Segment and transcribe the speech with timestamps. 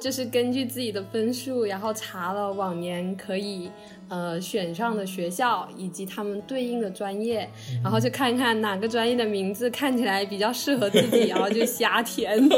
[0.00, 3.68] 就是根据自己的分数，然后查了往年可以
[4.08, 7.50] 呃选上的学校以及他们对应的专业，
[7.82, 12.38] 然后就看看哪个专业的名字看起来比较适合自己，然后就瞎填。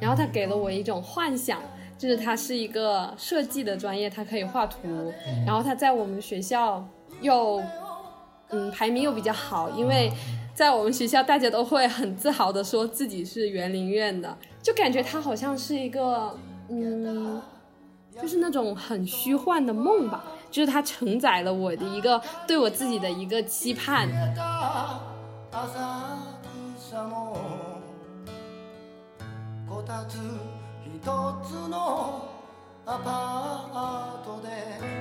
[0.00, 1.60] 然后他给了我一种幻想，
[1.98, 5.12] 就是他是一个设计的专业，他可以画图，
[5.44, 6.82] 然后他在我们学校。
[7.24, 7.60] 又，
[8.50, 10.12] 嗯，排名又比较好，因为
[10.54, 16.38] 在我们学校，大家都会很自豪的说自己是园林院的，就感觉它好像是一个，
[16.68, 17.42] 嗯，
[18.22, 24.08] 就是那种很虚幻的梦吧，就是它承载了我的一个对我自己的一个期盼。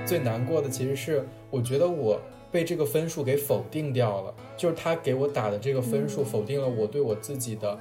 [0.06, 2.20] 最难过的其实是，我觉得我
[2.52, 7.78] 被这个分数给否定掉了，就是他给我打的这个分数否定了我对我自己的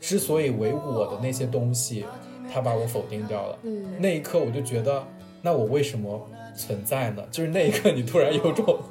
[0.00, 2.04] 之所以为我的那些东西，
[2.52, 3.58] 他把我否定掉了。
[3.98, 5.02] 那一刻我就觉得，
[5.42, 7.22] 那我为什么存在呢？
[7.30, 8.78] 就是那一刻你突然有种。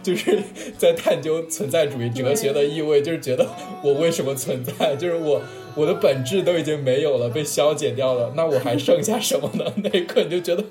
[0.00, 0.42] 就是
[0.78, 3.46] 在探究存在主义哲学的意味，就是觉得
[3.82, 4.96] 我为什么存在？
[4.96, 5.42] 就是我
[5.78, 9.64] 我的本质都已经没有了，被消解掉了， 那我还剩下什么呢？
[9.84, 10.64] 那一刻你就觉得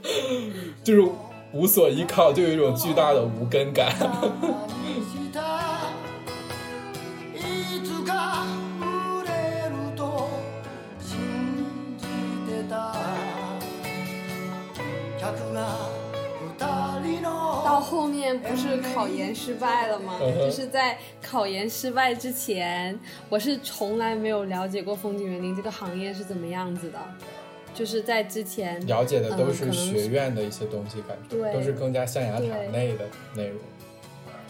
[0.84, 1.02] 就是
[1.54, 3.96] 无所依靠，就有一种巨大的无根感。
[17.78, 20.17] 到后面不是考研失败了吗？
[20.20, 26.98] 就是在考研失败之前，我是从来没有了解过风景园林这个行业是怎么样子的。
[27.75, 33.05] 就是在之前了解的都是学院的一些东西，感觉都是更加象牙塔内的
[33.36, 33.59] 内容。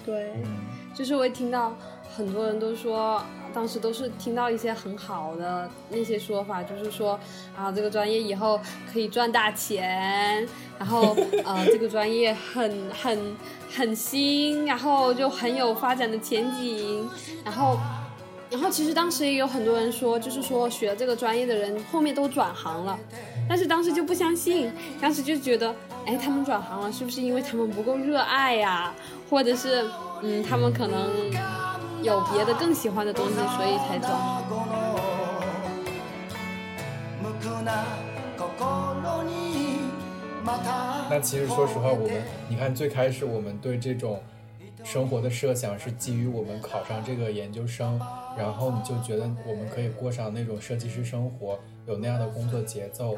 [0.06, 0.32] 对，
[0.96, 1.78] 就是我听到
[2.16, 3.22] 很多人都说。
[3.58, 7.20] 当时都是听到一些很好的那些说法，就是说
[7.58, 8.60] 啊，这个专业以后
[8.94, 10.48] 可以赚大钱，
[10.78, 13.36] 然后 呃，这个专业很很
[13.76, 17.10] 很新，然后就很有发展的前景，
[17.44, 17.80] 然后
[18.52, 22.96] 然后其实当时也有很多人说，就是说学这个专业的人后面都转行了，
[23.50, 25.74] 但是当时就不相信，当时就觉得，
[26.06, 28.94] 哎，他们转行了是不是因为他们不够热爱呀，
[29.32, 29.84] 或者是
[30.22, 31.10] 嗯，他们可能。
[32.04, 34.08] 有别的更喜欢的东西，所以才走。
[41.10, 44.22] 那其实说实话，我们你看最开始我们对这种
[44.84, 48.00] 生活的设想是基于我们考上这个研究生，
[48.38, 53.18] 然后你就觉得我们可以过上那种设计师生活，有那样的工作节奏。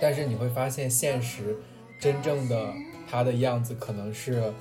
[0.00, 1.56] 但是你会发现，现实
[1.98, 2.72] 真正的
[3.10, 4.52] 他的样子可能是。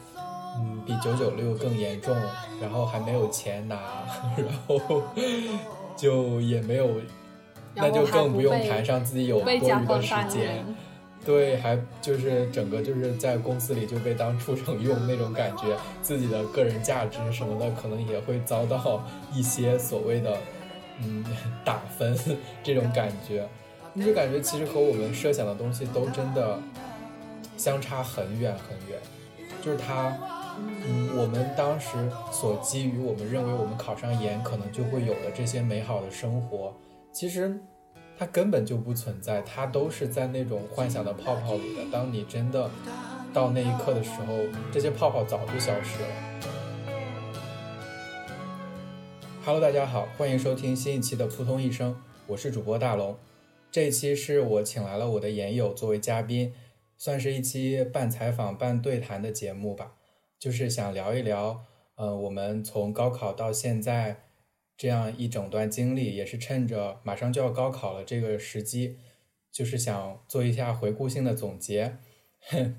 [0.59, 2.13] 嗯，比九九六更严重，
[2.61, 3.77] 然后还没有钱拿，
[4.35, 5.03] 然后
[5.95, 6.89] 就也没有，
[7.73, 10.65] 那就更不用谈上自己有多余的时间。
[11.25, 20.37] 对，还就是整个就是在公司里就被当畜生用那种感觉，自己的个人价值什么的可能也会遭到一些所谓的
[21.01, 21.23] 嗯
[21.63, 22.17] 打分
[22.63, 23.47] 这种感觉，
[23.93, 26.57] 你就感觉其实和我们设想的东西都真的
[27.57, 28.99] 相差很远很远，
[29.61, 30.17] 就是他。
[30.61, 36.73] 嗯，我们当时所基于我们认为我们考上研可能就会有的这些美好的生活，
[37.11, 37.59] 其实
[38.17, 41.83] 它根本就不存在，它都是在那种幻想的泡泡里的。
[41.91, 42.69] 当你真的
[43.33, 44.37] 到那一刻的时候，
[44.71, 46.07] 这些泡泡早就消失了。
[49.45, 51.95] Hello，大家好，欢迎收听新一期的扑通一生，
[52.27, 53.15] 我是主播大龙。
[53.71, 56.53] 这一期是我请来了我的研友作为嘉宾，
[56.97, 59.93] 算是一期半采访半对谈的节目吧。
[60.39, 64.23] 就是想聊一聊，呃，我们从高考到现在
[64.77, 68.97] 这样一整段经历，也是趁着马上就要高考了这个时机，
[69.51, 71.97] 就是想做一下回顾性的总结，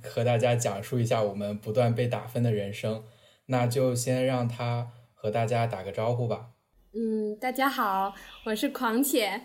[0.03, 3.05] 和大家讲述一下我们不断被打分的人生。
[3.47, 6.53] 那就先让他和大家打个招呼吧。
[6.95, 8.15] 嗯，大家好，
[8.47, 9.43] 我是狂且，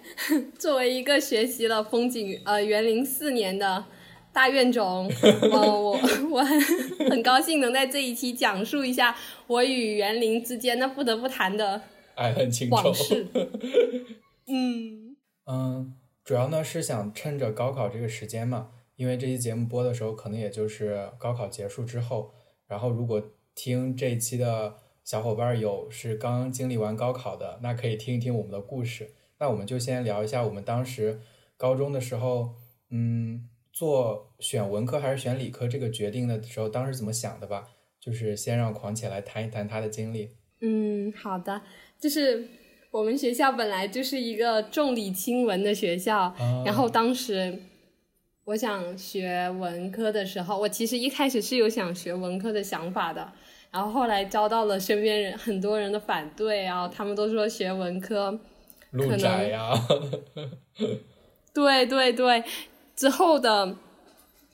[0.57, 3.86] 作为一个学习了风景呃园林四年的。
[4.36, 5.10] 大怨种，
[5.50, 6.00] 哦，我
[6.30, 6.60] 我很
[7.10, 9.16] 很高兴能在这一期讲述一下
[9.48, 11.82] 我与园林之间那不得不谈的
[12.16, 12.94] 爱恨情仇。
[14.46, 15.16] 嗯
[15.46, 15.94] 嗯，
[16.26, 22.34] 主要呢是想趁着高考这个时间嘛，因为这期节目播的时候可能也就是高考结束之后，
[22.68, 23.24] 然后如果
[23.56, 29.14] 听这一期的小伙伴有是刚经历完高考的，那可以听一听我们的故事。
[29.40, 31.22] 那我们就先聊一下我们当时
[31.56, 32.56] 高中的时候，
[32.90, 33.48] 嗯。
[33.75, 37.68] 做选文科还是选理科这个决定的时候，当时怎么想的吧？
[38.00, 40.30] 就是先让狂姐来谈一谈她的经历。
[40.62, 41.62] 嗯，好的，
[42.00, 42.48] 就是
[42.89, 46.33] 我们学校本来就是一个重理轻文的学校，
[46.66, 47.60] 然后当时
[48.45, 53.33] 我想学文科的时候，我其实一开始是有想学文科的想法的，
[53.72, 58.39] 然后后来遭到了身边人很多人的反对，然后他们都说学文科
[58.92, 59.74] 路窄呀，
[61.54, 62.44] 对 对对，
[62.95, 63.75] 之后的。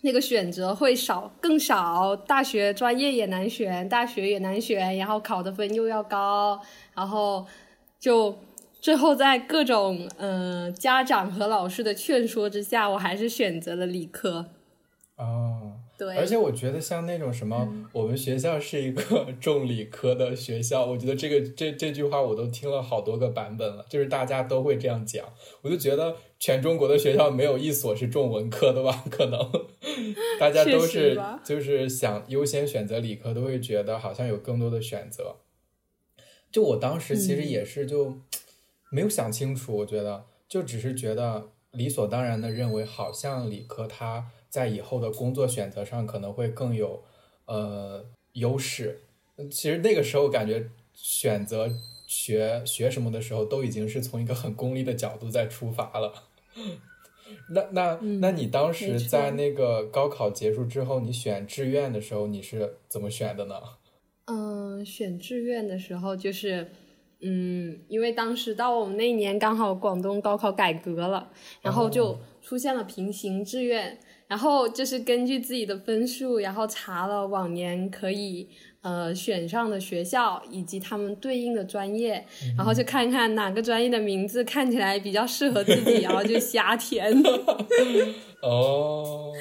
[0.04, 6.60] 那个选择会少更少，大学专业也难选，大学也难选，然后考的分又要高，
[6.96, 7.46] 然后
[8.00, 8.36] 就
[8.80, 14.48] 最后在各种嗯家长和老师的劝说之下，我还是选择了理科。
[15.18, 15.74] 哦。
[16.00, 25.24] 对，而且我觉得像那种什么，我们学校是一个 重理科的学校，我觉得这个这这句话我都听了好多个版本了，就是大家都会这样讲，
[25.62, 29.04] 我就觉得全中国的学校没有一所是重文科的吧？
[29.12, 29.40] 可能
[30.40, 35.36] 大家都是就是想优先选择理科，都会觉得好像有更多的选择。
[36.52, 38.18] 就我当时其实也是就
[38.90, 44.32] 没有想清楚，我觉得就只是觉得理所当然的认为，好像理科它。
[44.50, 47.02] 在以后的工作选择上可能会更有，
[47.46, 48.04] 呃，
[48.34, 49.04] 优势。
[49.50, 51.70] 其实那个时候感觉选择
[52.06, 56.31] 学学什么的时候，都已经是从一个很功利的角度在出发了。
[57.50, 63.56] 那那那你当时在那个高考结束之后，你选志愿的时候，你是怎么选的呢？
[64.26, 66.72] 嗯，选志愿的时候就是，
[67.22, 71.32] 嗯，因为当时到我们那一年刚好广东高考改革了，
[71.62, 74.00] 然后就出现了平行志愿。
[74.28, 78.48] 然后就是根据自己的分数，然后查了往年可以
[78.82, 82.26] 呃选上的学校以及他们对应的专业，
[82.58, 87.14] 然后就看看哪个专业的名字看起来比较适合自己，然后就瞎填。
[88.42, 89.34] 哦，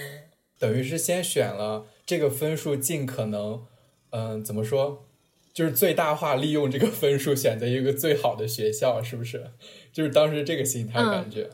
[0.59, 3.63] 等于是先选了这个分数，尽可能
[4.11, 5.07] 嗯怎么说，
[5.55, 9.53] 就是最大化利用这个分数，选择一个最好的学校，是不是？
[9.93, 11.49] 就是当时这个心态感觉。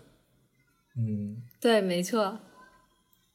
[0.98, 2.40] 嗯，对，没错。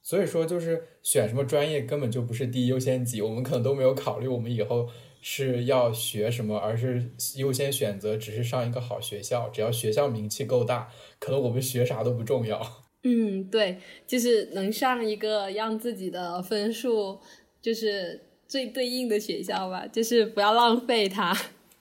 [0.01, 4.89] 所以说，就是选什么专业根本就不是第一优先级，我们可能都没有考虑我们以后
[5.21, 10.89] 是要学什么，而是优先选择只是上一个好学校，只要学校名气够大，
[11.19, 12.59] 可能我们学啥都不重要。
[13.03, 13.77] 嗯，对，
[14.07, 17.19] 就是能上一个让自己的分数
[17.62, 21.31] 就是最对应的学校吧，就是不要浪费它。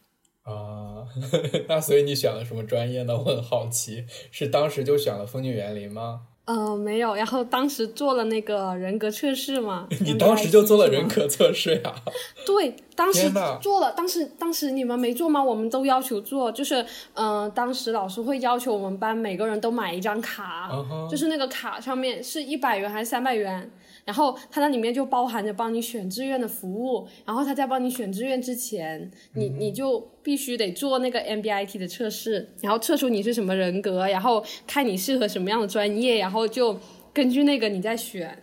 [0.45, 1.07] 啊，
[1.69, 3.17] 那所以你选了什么专业呢？
[3.17, 6.27] 我很好奇，是当时就选了风景园林吗？
[6.51, 9.87] 呃，没有，然后当时做了那个人格测试嘛。
[10.05, 11.95] 你当时就做了人格测试呀？
[12.45, 13.31] 对，当时
[13.63, 15.41] 做了，当时当时你们没做吗？
[15.41, 20.69] 我们都要求做，就是嗯，当时老师会要求我们班每个人都买一张卡，
[21.09, 23.71] 就是那个卡上面是一百元还是三百元。
[24.11, 36.77] 然后它那里面就包含着帮你选志愿的服务，然后他在帮你选志愿之前，你你就必须得做那个 MBIT 的测试，然后测出你是什么人格，然后看你适合什么样的专业，然后就
[37.15, 38.37] 根据那个你再选。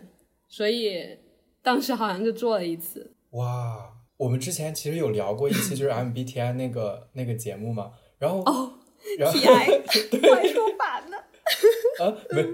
[0.48, 1.04] 所以
[1.62, 3.12] 当时好像就做了一次。
[3.31, 8.72] 哇，我们之前其实有聊过一期就是 MBTI 那个那个节目嘛，然后哦
[9.19, 9.81] ，TI
[10.22, 11.18] 快说反了。
[12.00, 12.46] 啊，没，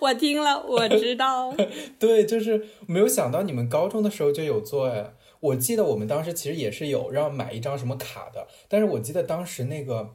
[0.00, 1.54] 我听了，我知道。
[1.98, 5.14] 对，就是没有想到你们高中的时候就有做哎。
[5.40, 10.14] 我记得我们当时其实也是有让买一张什么卡的，但是我记得当时那个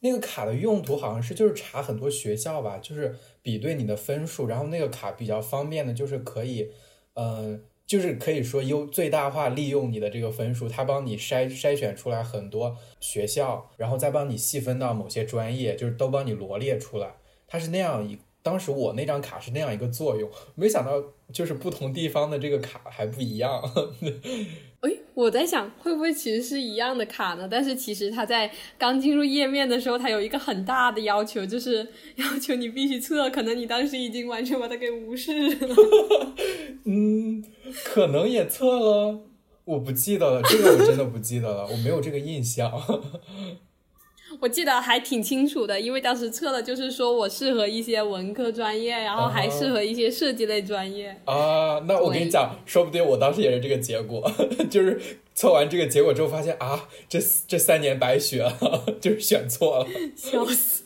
[0.00, 6.72] 那个卡的用途好像是就是查很多学校吧，就是比对你的分数，然后那个卡比较方便的，就是可以，
[7.14, 17.14] 嗯，就是可以说优最大化利用你的这个分数，它帮你筛筛选出来很多学校，然后再帮你细分到某些专业，就是都帮你罗列出来。
[17.46, 23.62] 它是那样一，当时我那张卡是那样一个作用，没想到就是不同地方的这个卡还不一样。
[24.80, 27.48] 哎，我在想会不会其实是一样的卡呢？
[27.50, 35.76] 但是其实它在刚进入页面的时候，它有一个很大的要求，就是 要求你必须测，可能你当时已经完全把它给无视了。
[36.84, 37.42] 嗯，
[37.82, 39.20] 可能也测了，
[39.64, 42.70] 我不记得了，这个我真的不记得了，我没有这个印象。
[44.40, 51.08] 我记得还挺清楚的，因为当时测了，就是说我适合一些文科专业，然后还适合一些设计类专业。
[51.24, 54.30] 啊，那我跟你讲，说不定我当时也是这个结果，
[54.70, 55.00] 就是
[55.34, 59.86] 测完这个结果之后发现啊，这这三年白学了， 就是选错了。
[60.16, 60.84] 笑死，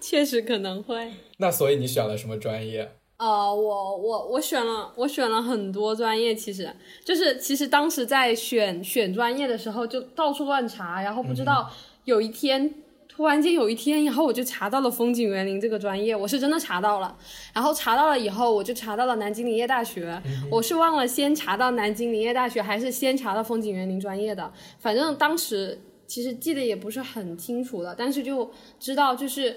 [0.00, 1.12] 确实可能会。
[1.36, 2.92] 那所以你选了什么专业？
[3.18, 6.72] 呃，我我我选了，我选了很多专业，其实
[7.04, 11.68] 就是其实当时在选选专业的时候就到处乱查，然后不知道
[12.08, 12.74] 有一天。
[13.06, 17.18] 突然间有一天，然后我就查到了风景园林这个专业，我是真的查到了。
[17.52, 20.22] 然后查到了以后，我就查到了南京林业大学。
[20.48, 24.52] 我是忘了先查到南京林业大学，还是先查到风景园林专业的。
[24.78, 28.48] 反正当时其实记得也不是很清楚了，但是就
[28.78, 29.56] 知道就是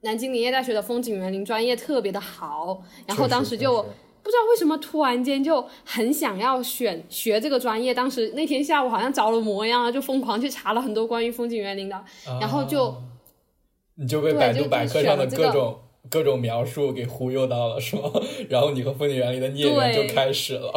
[0.00, 2.82] 南京林业大学的风景园林专业特别的好。
[3.06, 3.86] 然后当时就。
[4.30, 12.00] 不知道为什么突然间就很想要选学这个专业，当时那天下午好像着了魔一样，就疯狂去查了很多关于风景园林的，
[12.40, 12.94] 然后就
[13.96, 18.02] 你就被百度百科上的各种各种描述给忽悠到了，是吗？
[18.48, 20.72] 然后你和风景园林的孽缘就开始了。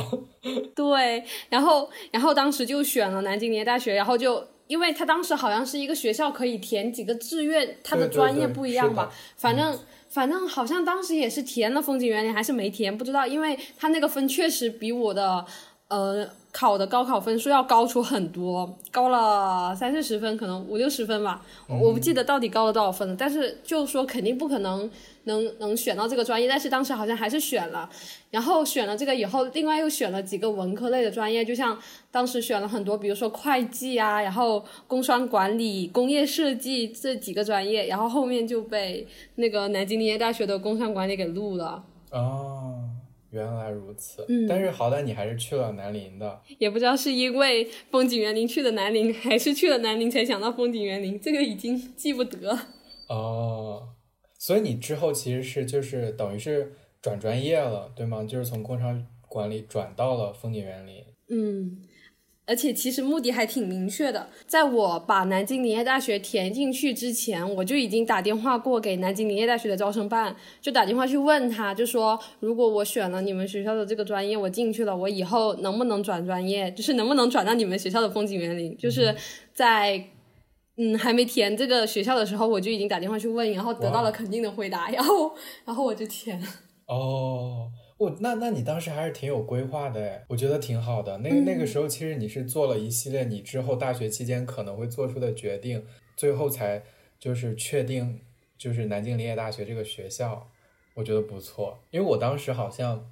[0.73, 9.77] 对， 然后然后当时就选了南京林业大学，然后就因为他当时好像是一个学校可以填几个志愿，他的专业不一样吧，反正。
[10.13, 15.43] 反正好像当时也是填了风景园林，还是没填，不知道，因为他那个分确实比我的，
[15.87, 24.89] 呃，考的高考分数要高出很多，高了三四十分，可能五六十分吧，我不记得到底高了多少分了，但是就说肯定不可能。
[25.25, 27.89] 能能选到这个专业，但是当时好像还是选了，
[28.29, 31.79] 然后选了这个以后，另外又选了几个文科类的专业，就像
[32.11, 41.83] 当时选了很多，比如说会计啊，然后工商管理、工业设计这几个专业，然后后面就被那个南京林业大学的工商管理给录了。
[42.11, 42.75] 哦，
[43.31, 44.25] 原来如此。
[44.27, 46.41] 嗯，但是好歹你还是去了南林的。
[46.57, 52.59] 也不知道是因为风景园林去了南林，还是去了南林才想到风景园林，这个已经记不得。
[53.07, 53.87] 哦。
[54.45, 58.25] 所以你之后其实是就是等于是转专业了，对吗？
[58.27, 61.01] 就是从工商管理转到了风景园林。
[61.29, 61.77] 嗯，
[62.45, 76.69] 而且其实目的还挺明确的，在我把南京林业大学填进去之前，我就已经打电话过给南京林业大学的招生办，就打电话去问他，就说如果我选了你们学校的这个专业，我进去了，我以后能不能转专业？
[76.71, 78.75] 就是能不能转到你们学校的风景园林？
[78.77, 79.15] 就是
[79.53, 80.09] 在。
[80.75, 86.47] 嗯，还没填这个学校的时候，我就已经打电话去问，然后得到了肯定的回答，然后，然后我就填了。
[86.87, 91.19] 哦，我那那你当时还是挺有规划的哎，我觉得挺好的。
[91.19, 95.85] 那那个时候其实你是做了一系列你之后大学期间可能会做出的决定，
[96.17, 96.83] 最后才
[97.19, 98.21] 就是确定
[98.57, 100.49] 就是南京林业大学这个学校，
[100.95, 101.77] 我觉得不错。
[101.91, 103.09] 因为我当时好像，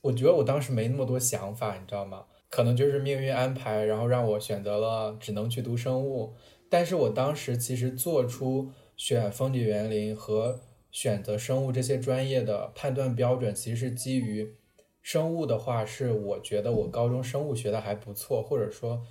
[0.00, 2.24] 我觉得我当时没那么多想法，你知道吗？
[2.48, 6.34] 可能就是命运安排，然后让我选择了只能去读生物。
[6.72, 10.58] 但是我当时其实做出选风景园林和
[10.90, 14.54] 选择生物这些专业的判断标准，其实是基于
[15.02, 19.02] 生物的话，是我觉得我高中生物学的还不错，或者说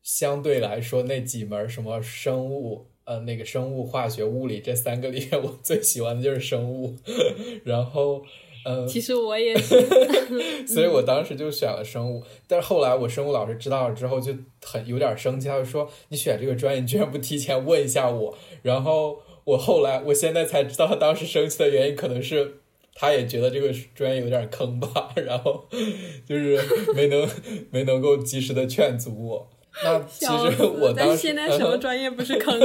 [0.00, 6.96] 相对来说那几门什么生物，呃，那个生物、化学、物理这三个里面，我最喜欢的就是生物，
[7.64, 8.22] 然后。
[8.64, 9.80] 嗯，其实我也是，
[10.66, 12.22] 所以我当时就选了生物。
[12.46, 22.60] 但是后来我生物老师知道了之后就很有点生气，他就说：“你选这个专业，你居然不提前问一下我。”然后我后来，我现在才知道他当时生气的原因，可能是
[22.94, 25.64] 他也觉得这个专业有点坑吧，然后
[26.28, 26.60] 就是
[26.94, 27.28] 没能
[27.70, 29.48] 没能够及时的劝阻我。
[29.84, 32.58] 那其实我当时现在什么专业不是坑？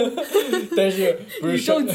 [0.75, 1.86] 但是不是生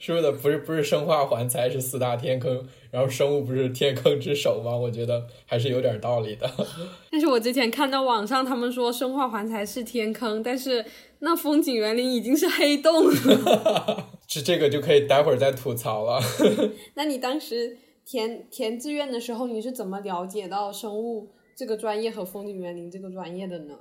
[0.00, 0.06] 机？
[0.06, 0.32] 是不是的？
[0.32, 4.74] 不是不是生化环材是四大天坑，然后生物不是天坑之首吗？
[4.74, 6.50] 我觉得还是有点道理的。
[7.12, 10.84] 但是我之前看到网上他们说生化环材是天坑，但是
[11.18, 14.14] 那风景园林已经是黑洞了。
[14.26, 16.20] 是这个就可以待会儿再吐槽了。
[16.94, 17.76] 那你当时
[18.06, 23.74] 填填志愿的时候，你是怎么了解到生物这个专业和风景园林这个专业的呢？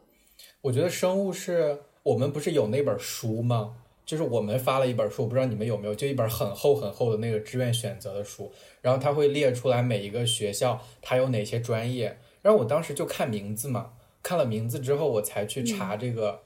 [0.62, 3.76] 我觉得生物是我们不是有那本书吗？
[4.10, 8.52] 就是我们发了一本书，我不知道你们有没有，就一本很厚很厚的那个志愿选择的书，
[8.82, 13.92] 然后它会列出来每一个学校它有哪些专业，然后我当时就看名字嘛，
[14.24, 16.40] 看了名字之后我才去查这个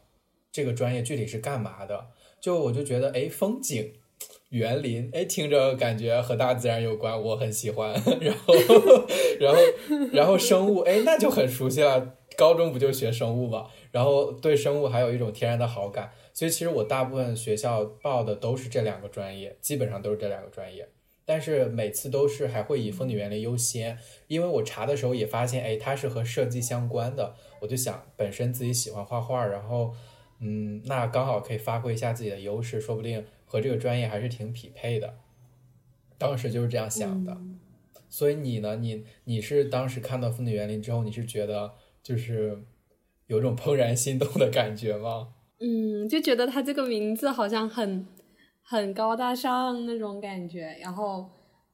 [0.52, 2.08] 这个专业具体是干嘛的，
[2.42, 3.94] 就我就觉得哎风景
[4.50, 8.54] 园林哎听着感觉和大自然有关，我很喜欢， 然后
[9.40, 9.62] 然后
[10.12, 16.12] 然后生物哎那就很熟悉了，高中不就学生物嘛，然后对生物还有一种天然的好感。
[16.34, 20.90] 所以其实我大部分学校报的都是这两个专业，基本上都是这两个专业，
[21.26, 23.98] 但是每次都是还会以风景园林优先，
[24.28, 29.94] 因为我查的时候也发现，哎，它是和设计相关的，我就想本身自己喜欢画画，然后，
[30.40, 35.14] 嗯，那刚好可以发挥一下自己的优势，说不定和这个专业还是挺匹配的，
[36.18, 37.38] 当时就是这样想的。
[38.10, 38.76] 所以你呢？
[38.76, 41.74] 你你是当时看到风景园林之后，你是觉得
[42.04, 42.64] 就是
[43.26, 45.34] 有种怦然心动的感觉吗？
[45.66, 48.06] 嗯，就觉得他这个名字好像很
[48.62, 50.78] 很高大上那种感觉。
[50.82, 51.26] 然后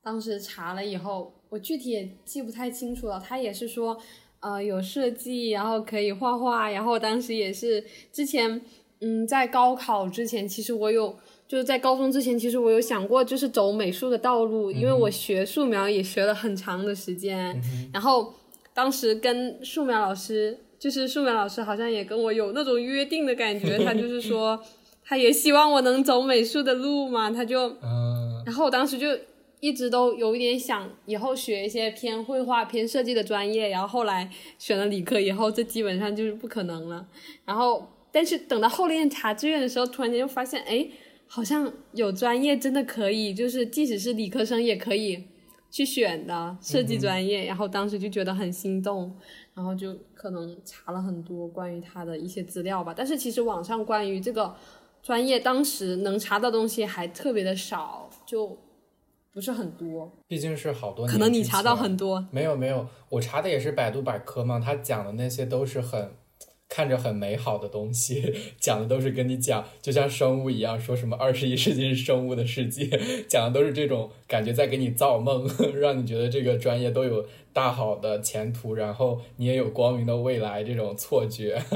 [0.04, 3.20] 当时查了以后，我具体也记不太清楚了。
[3.20, 3.98] 他也是说，
[4.42, 6.70] 呃，有设计，然后可以画画。
[6.70, 8.62] 然后当时也是之前
[9.02, 11.18] 嗯，在高考之前，其实我有
[11.48, 17.60] 就是在高中之前，其实我有想过就是走美术的道路，因为我学素描也学了很长的时间，
[17.92, 18.32] 然后
[18.72, 24.60] 当时跟素描老师，就是素描老师好像也跟我有那种约定的感觉，他就是说
[25.04, 27.76] 他也希望我能走美术的路嘛，他就，
[28.46, 29.08] 然后我当时就。
[29.62, 37.06] 一直都有一点想以后学一些偏绘画、偏设计的专业，然后后来选了理科以后，这基本上就是不可能了。
[37.44, 40.88] 然后，但是等到后面查志愿的时候，突然间就发现，哎，
[41.28, 45.26] 好像有专业真的可以，就是即使是理科生也可以
[45.70, 47.46] 去选的设计专业。
[47.46, 49.16] 然后当时就觉得很心动，
[49.54, 52.94] 然后就可能查了很多关于他的一些资料吧。
[52.96, 54.56] 但是其实网上关于这个
[55.02, 58.58] 专业当时能查到东西还特别的少，就。
[59.32, 61.14] 不是很多，毕竟是好多年。
[61.14, 64.60] 可能你查到很多，没有没有，我查的也是百度百科嘛。
[64.60, 66.12] 他讲的那些都是很
[66.70, 72.88] 看着很美好的东西，讲的都是跟你讲，就像生物一样，说什么二十一世纪是生物的世界，
[73.28, 81.60] 讲的都是这种感觉在给你造梦， 让你觉得这个专业都有大好的前途，然后你也有光明的未来这种错觉。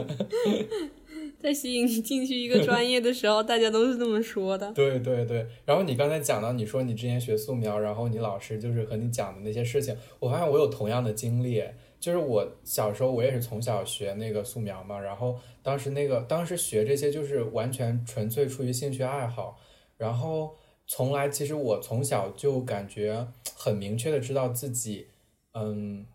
[1.41, 4.71] 在吸引你进去一个专业的时候，大家都是这么说的。
[4.71, 11.62] 对对对，然后你刚才讲到，你说你之前学素描，然后你老师就是和你讲的那些事情，我发现我有同样的经历，
[12.03, 19.57] 就是我小时候我也是从小学那个素描嘛，然后当时那个当时学这些就是完全纯粹出于兴趣爱好，
[19.95, 20.53] 然后
[20.86, 25.07] 从来其实我从小就感觉很明确的知道自己，
[25.53, 26.05] 嗯，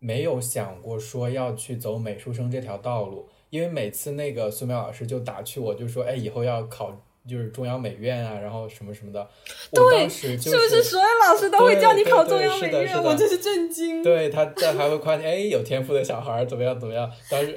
[0.00, 3.28] 没有想过说要去走美术生这条道路。
[3.50, 9.26] 因为每次那个素描老师就打趣我，就说：“哎，以后要考就是中央美院啊，然后什么什么的。”
[9.72, 13.02] 对，是不是所有老师都会叫你考中央美院？
[13.02, 14.02] 我真是震惊。
[14.02, 17.56] 对他，这还会夸你：“哎，有天赋的小孩怎么样怎么样？”当时，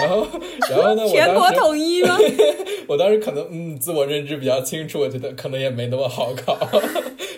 [0.00, 0.26] 然后，
[0.70, 1.08] 然后呢？
[1.08, 2.16] 全国统一吗？
[2.86, 6.56] 我当时可能嗯，自我认知比较清楚，我觉得可能也没那么好考。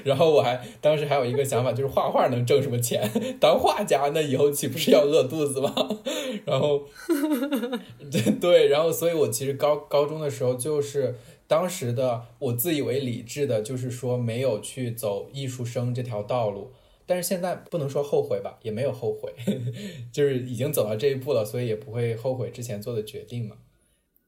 [0.06, 3.10] 然后我还当时还有一个想法，就是画画能挣什么钱？
[3.40, 5.75] 当画家那以后岂不是要饿肚子吗？
[6.46, 6.82] 然后，
[8.10, 11.16] 对 对，然后所以，我其实高高中的时候，就是
[11.49, 16.71] 当时的我自以为理智的，就是说没有去走艺术生这条道路。
[17.08, 19.32] 但是现在不能说后悔吧，也没有后悔，
[20.12, 23.56] 就是已经走到这一步了，所以也不会后悔之前做的决定嘛。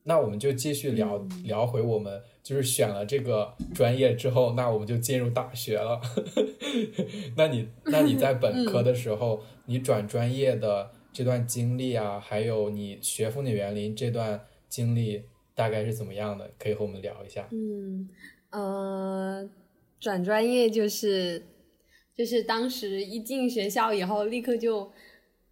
[0.08, 6.00] 那我们就继续聊聊回我们，就是选了这个专业之后，那我们就进入大学了。
[7.36, 16.50] 那你那你在本科的时候，你转专业的这段经历啊，还有你学风景园林这段经历，大概是怎么样的？
[16.58, 17.46] 可以和我们聊一下。
[17.52, 18.08] 嗯，
[18.50, 19.46] 呃，
[20.00, 21.44] 转专业就是
[22.16, 24.90] 就是当时一进学校以后，立刻就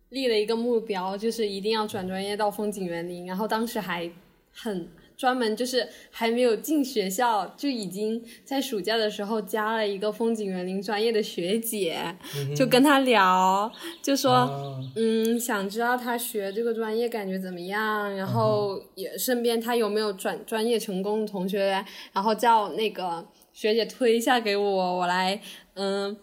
[0.09, 4.11] 立了一个目标，就是一定要转专业到风景园林，然后当时还。
[4.57, 12.17] 很专门，就是还没有进学校，就已经在暑假的时候加了一个风景园林专业的学姐，
[12.55, 13.71] 就跟她聊，
[14.03, 25.41] 就说，嗯，想知道她学这个专业感觉怎么样，然后也身边她有没有转专业成功的同学，然后叫那个学姐推一下给我，我来，
[25.77, 26.15] 嗯，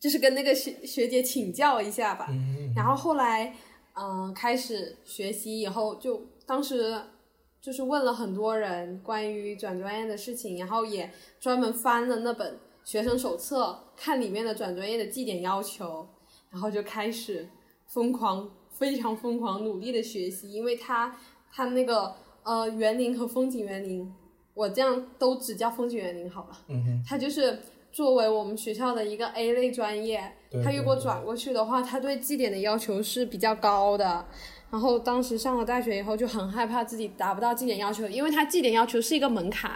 [0.00, 2.26] 就是跟那个学学姐请教一下吧。
[2.74, 3.54] 然后后来，
[3.94, 7.00] 嗯，开始学习以后，就当时。
[7.60, 16.08] 就是问了很多人关于转专业的事情，然后也专门翻了那本学生手册，看里面的转专业的绩点要求，
[16.50, 17.48] 然后就开始
[17.86, 20.50] 疯狂、非常疯狂、努力的学习。
[20.50, 21.14] 因为他
[21.52, 24.10] 他那个呃园林和风景园林，
[24.54, 26.58] 我这样都只叫风景园林好了。
[26.68, 27.04] 嗯哼。
[27.06, 27.60] 它就是
[27.92, 30.32] 作为我们学校的一个 A 类专业，
[30.64, 34.26] 他如果转过去的话，他对绩点的要求是比较高的。
[34.70, 39.70] 然后当时上了大学以后就很害怕自己达不到绩点要求，因为他绩点要求是一个门槛，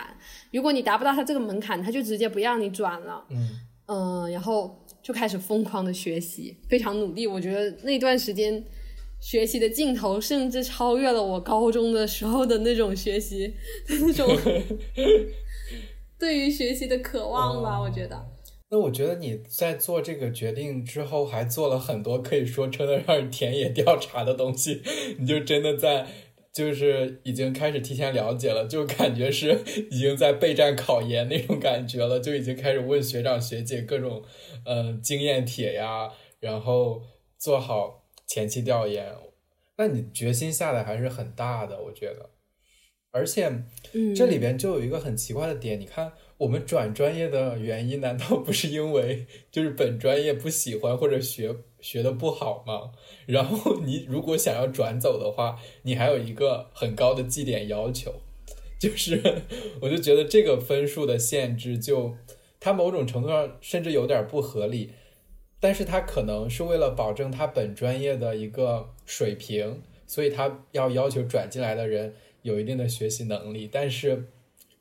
[0.52, 3.24] 如果你达不到他这个门槛，他就直接不让你转了。
[3.30, 3.48] 嗯
[3.86, 7.26] 嗯，然后就开始疯狂的学习，非常努力。
[7.26, 8.64] 我觉得那段时间
[9.20, 13.48] 学习的劲头甚至超越了我高中的时候的那种学习
[13.86, 14.26] 的 那种
[16.18, 18.33] 对于学习的渴望吧，我觉得。
[18.74, 24.82] 那我觉得你在做这个决定之后，还做了很多可以说真的让人田野调查的东西。
[25.16, 26.08] 你就真的在，
[26.52, 29.60] 就是已经开始提前了解了，就感觉是
[29.92, 34.24] 已经在备战考研那种感觉了，就已经开始问学长学姐各种，
[34.66, 36.10] 呃，经验帖呀，
[36.40, 37.00] 然后
[37.38, 39.14] 做好前期调研。
[39.76, 42.30] 那你决心下来还是很大的，我觉得。
[43.12, 43.48] 而且，
[44.16, 46.12] 这里边就有一个很奇怪的点，你看。
[46.38, 52.90] 我们转专业的原因难道不是因为就是本专业不喜欢或者学学的不好吗？
[53.26, 58.12] 然后你如果想要转走的话，你还有一个很高的绩点要求，
[58.80, 59.22] 就是
[59.80, 62.16] 我就觉得这个分数的限制就
[62.58, 64.90] 它某种程度上甚至有点不合理，
[65.60, 74.24] 但是它可能是为了保证他本专业的一个水平，所以他要要求转进来的人有一定的学习能力，但是。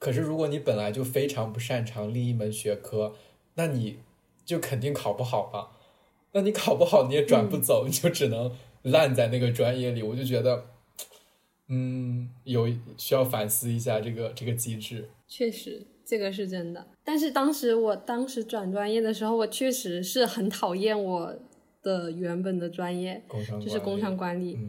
[0.03, 3.15] 可是，如果你本来就非常不擅长另一门学科，
[3.55, 3.99] 那你
[4.43, 5.71] 就肯定考不好吧？
[6.33, 10.03] 那你考不好，你也转不走，你就只能烂在那个专业里。
[10.03, 10.65] 我就觉得，
[11.69, 15.09] 嗯，有需要反思一下这个这个机制。
[15.25, 16.85] 确实，这个是真的。
[17.05, 21.33] 但是当时我当时转专业的时候，我确实是很讨厌我
[21.81, 23.23] 的原本的专业，
[23.61, 24.59] 就是工商管理。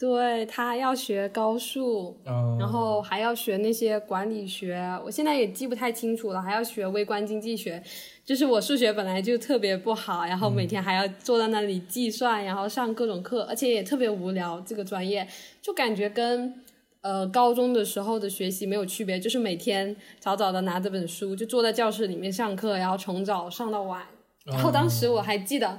[0.00, 2.16] 对他要学高数，
[2.58, 6.40] 然后还要学那些管理学，我现在也记不太清楚了。
[6.40, 7.82] 还要学微观经济学，
[8.24, 14.58] 就是我数学本来就特别不好，然后每天还要坐在那里计算，然后上各种课，而且也特别无聊。
[14.62, 15.28] 这个专业
[15.60, 16.54] 就感觉跟
[17.02, 24.06] 呃高中的时候的学习没有区别，就是每天早早的拿着本书就坐在教室里面上课，然后从早上到晚。
[24.46, 25.78] 然后当时我还记得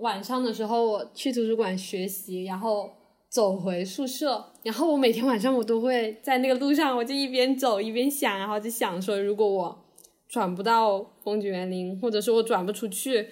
[0.00, 2.90] 晚上的时候我去图书馆学习，然后。
[3.34, 9.84] 走回宿舍，然后我每天晚上我都会在那个路上，我就一边走一边想，然后就想说，如果我
[10.28, 13.26] 转不到风景园林，或者说我转不出去，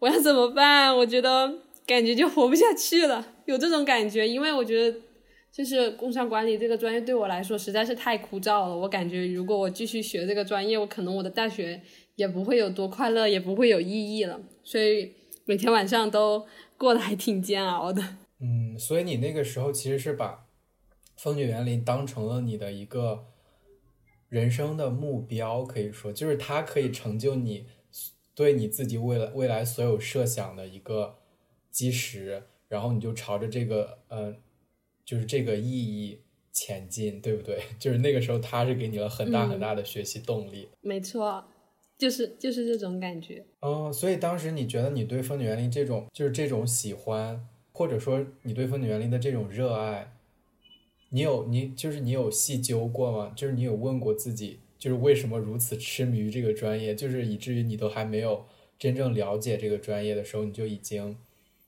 [0.00, 0.96] 我要怎么办？
[0.96, 4.98] 我觉得感觉就活不下去了，有这种感觉，因为我觉得
[5.52, 8.76] 就是工商管理这个专业对我来说实在是太枯燥了。
[8.76, 11.80] 我感觉如果我继续学这个专业，我可能我的大学
[12.16, 14.40] 也不会有多快乐，也不会有意义了。
[14.64, 15.12] 所以
[15.44, 16.44] 每天晚上都
[16.76, 18.02] 过得还挺煎熬的。
[18.46, 20.46] 嗯，所以你那个时候其实是把
[21.16, 23.24] 风景园林当成了你的一个
[24.28, 27.66] 人生的目标，可以说就是它可以成就你
[28.34, 31.16] 对你自己未来未来所有设想的一个
[31.70, 34.36] 基石，然后你就朝着这个呃，
[35.06, 36.20] 就是这个意义
[36.52, 37.62] 前进，对不对？
[37.80, 40.68] 就是那个时候，它是给你了很大很大的学习动力。
[40.82, 41.42] 没错，
[41.96, 43.46] 就是就是这种感觉。
[43.60, 47.48] 哦，所以当时你觉得你对风景园林这种就是这种喜欢。
[47.76, 50.14] 或者说，你对风景园林的这种热爱，
[51.08, 53.32] 你有你就是你有细究过吗？
[53.34, 58.46] 就是你有问过自己，就是为什么如此痴迷于这个专业，就是以至于你都还没有
[58.78, 61.16] 真正了解这个专业的时候，你就已经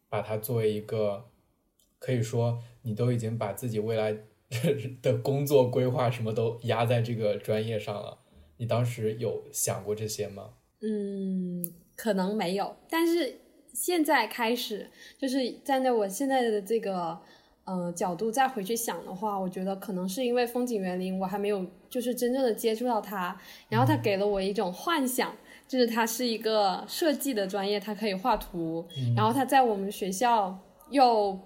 [0.09, 1.25] 把它作为一个，
[1.99, 4.17] 可以说你都已经把自己未来
[5.03, 8.19] 的工作规划什么都压在这个专业上了。
[8.59, 10.55] 你当时有想过这些吗？
[10.83, 13.41] 嗯，可能没有，但是。
[13.77, 17.19] 现在开始，就是站在我现在的这个
[17.65, 25.31] 呃角度再回去想的话，我觉得可能是因为风景园林我还没有就是真正的接触到它，然后它给了我一种幻想，
[25.69, 30.59] 就是它是一个设计的专业，它可以画图，然后它在我们学校
[30.89, 31.39] 又。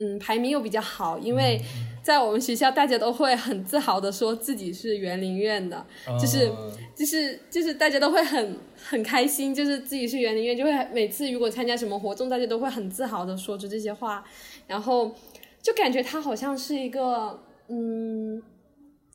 [0.00, 1.60] 嗯，排名又比较好，因为
[2.02, 5.86] 在我们学校，大家都会很自豪的说自己是园林院的，
[6.20, 6.50] 就是
[6.96, 14.24] 就是就是大家都会很很开心，就是自己是园林院，就会每次如果参加什么活动，大家都会很自豪的说出这些话，
[14.66, 15.14] 然后
[15.62, 18.42] 就感觉它好像是一个嗯，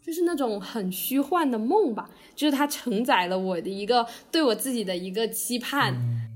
[0.02, 6.29] 就是那种很虚幻的梦吧，就是它承载了我的一个对我自己的一个期盼。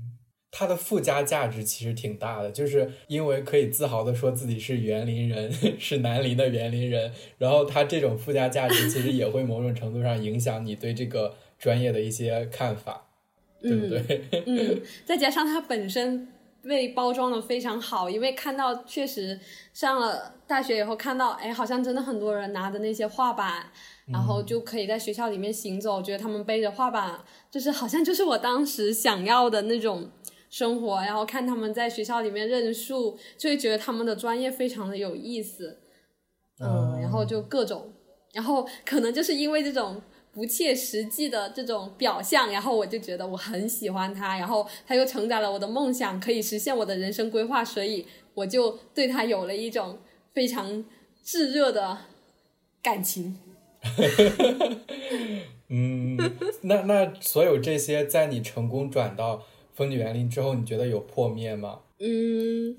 [0.56, 13.08] 它的附加价值其实挺大的，就是因为可以自豪的说自己是园林人， 是南林的园林人，然后它这种附加价值其实也会某种程度上影响你对这个专业的一些看法，
[13.60, 14.44] 对不对？
[14.46, 16.28] 嗯，再加上它本身
[16.62, 19.40] 被包装的非常好，因为看到确实
[19.72, 23.66] 上了大学以后看到，哎，好像真的很多人拿着那些画板，
[24.06, 27.18] 然后就可以在学校里面行走，觉得他们背着画板，
[27.50, 30.08] 就是好像就是我当时想要的那种。
[30.54, 35.80] 生活，然后看他们在学校里面认树，就会觉得他们的专业非常的有意思，
[36.60, 37.92] 嗯，然后就各种，
[38.32, 49.98] 然后可能就是因为这种不切实际的这种表象，然后我就觉得我很喜欢他，然后他又承载了我的梦想，可以实现我的人生规划，所以我就对他有了一种
[50.32, 50.84] 非常
[51.24, 51.98] 炙热的
[52.80, 53.36] 感情。
[55.68, 56.16] 嗯，
[56.62, 59.42] 那那所有这些，在你成功转到。
[59.74, 61.80] 风景园林之后，你觉得有破灭吗？
[61.98, 62.76] 嗯，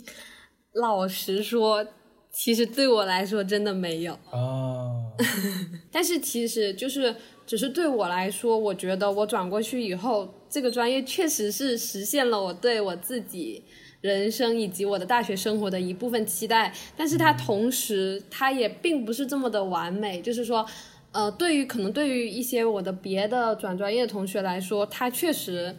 [0.73, 1.86] 老实说，
[2.31, 5.12] 其实对我来说真的没有啊。
[5.91, 13.63] 但是其实就是，只是对我来说，我觉得我转过去以后，这个专业确实是实现了我对我自己
[14.01, 16.73] 人生以及我的大学生活的一部分期待。
[16.95, 20.21] 但是它同时，它也并不是这么的完美。
[20.21, 20.65] 就是说，
[21.12, 25.75] 呃，对于可能对于一些我的别的转专业的同学来说，它确实。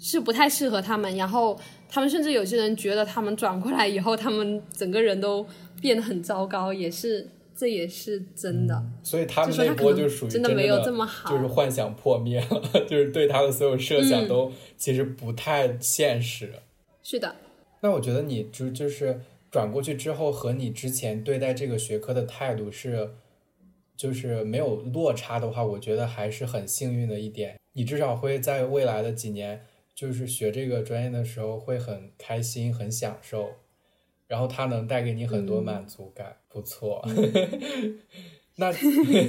[0.00, 1.58] 是不太适合他们，然后
[1.88, 5.46] 他们甚至有些人觉得他们转过来以后，他们整个人都
[5.80, 8.82] 变得很糟糕，也是这也是真的。
[9.02, 16.54] 所以他们那波就属于真的没有这么好，就是幻想破灭了， 就是对他的所有设想都其实不太现实。
[17.02, 17.36] 是的。
[17.82, 23.10] 那我觉得你就就是转过去之后，和你之前对待这个学科的态度是，
[23.96, 27.58] 就是没有落差的话，我觉得还是很幸运的一点。
[27.74, 29.66] 你至少会在未来的几年。
[30.00, 33.50] 就是学这个专业的时候会很开心、很享受，
[34.26, 37.06] 然后它能带给你很多满足感，不错。
[38.56, 38.72] 那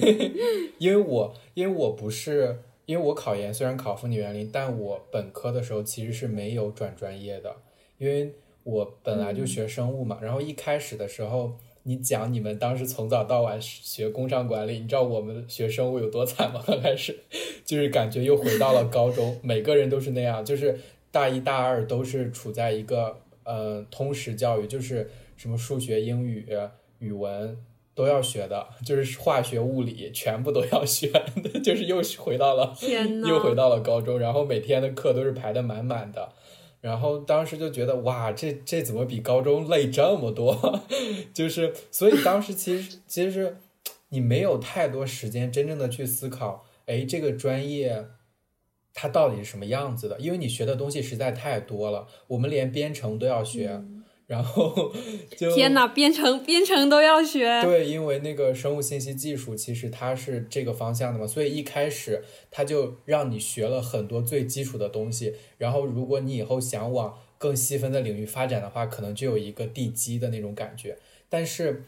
[0.80, 7.54] 因为我因为我不是因为我考研虽然考妇女园林，但我本科的时候其实是没有转专业的，
[7.98, 10.20] 因为我本来就学生物嘛。
[10.22, 11.58] 然后一开始的时候。
[11.84, 16.62] 你讲你们当时从早到晚学工商管理，你知道我们学生物有多惨吗？
[16.68, 17.18] 刚开始
[17.66, 26.48] 就是感觉又回到了高中，每个人都是那样，就是大一大二都是处在一个呃通识教育，就是什么数学、英语、
[27.00, 27.58] 语文
[27.96, 31.12] 都要学的，就是化学、物理全部都要学，
[31.64, 32.76] 就是又回到了
[33.28, 36.30] 又回到了高中，然后每天的课都是排的满满的。
[36.82, 40.82] 然后当时就觉得哇，这这怎么比高中累这么多？
[41.34, 43.58] 就是，所以当时其实其实
[44.10, 48.08] 你没有太多时间真正的去思考，哎，这个专业
[48.94, 50.20] 它到底是什么样子的？
[50.20, 53.82] 因为你学的东西实在太多了，我们连编程都要学。
[54.32, 54.94] 然后
[55.36, 57.62] 就天哪，编程编程都要学。
[57.64, 65.36] 对，因为那个生物信息技术其实它是这个方向的嘛，所以一开始它就让你学了很多最基础的东西。
[65.58, 70.98] 然后如果你以后想往更细分的领域发展的话，可能就有一个地基的那种感觉。
[71.28, 71.84] 但是，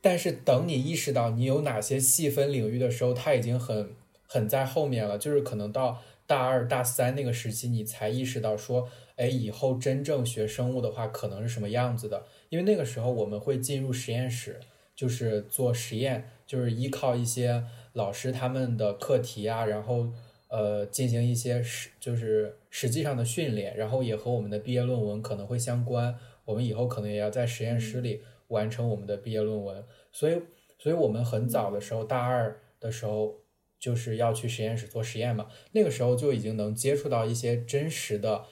[0.00, 3.90] 但是等你意识到你有哪些细分领域的时候，它已经很
[4.26, 5.18] 很在后面了。
[5.18, 8.88] 就是可能到大二大三那个时期，你才意识到说。
[9.18, 12.24] 哎，以后真正学生物的话，可能是什么样子的？
[12.50, 14.60] 因为那个时候我们会进入实验室，
[14.94, 20.12] 就是做实验，就是依靠一些老师他们的课题啊，然后
[20.46, 26.16] 呃进行一些实就是实际上的训练，然后也和我们的毕业论文可能会相关。
[26.44, 30.40] 我们以后可能也要在实验室里完成我们的毕业论文，所以，
[30.78, 33.34] 所以我们很早的时候，大二的时候
[33.80, 35.48] 就是要去实验室做实验嘛。
[35.72, 38.44] 那个时候就已经能接触到一些真实的。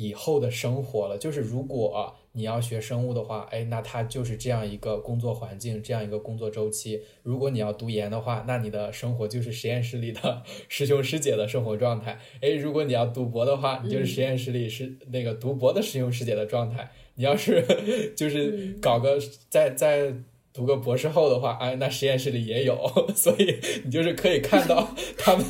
[0.00, 7.02] 以后的生活了，就是如果你要学生物的话，哎，那它就是这样一个工作环境，这样一个工作周期。
[7.22, 12.18] 如果你要读研的话，那你的生活就是实验室里的 师兄师姐的生活状态。
[12.40, 16.90] 哎，如果你要读博的话，你就是实验室里是那个读博的师兄师姐的状态。
[17.16, 17.62] 你要是
[18.16, 19.18] 就是搞个
[19.50, 20.14] 在在
[20.52, 22.78] 读个博士后的话，哎，那实验室里也有，
[23.14, 25.44] 所以你就是可以看到他们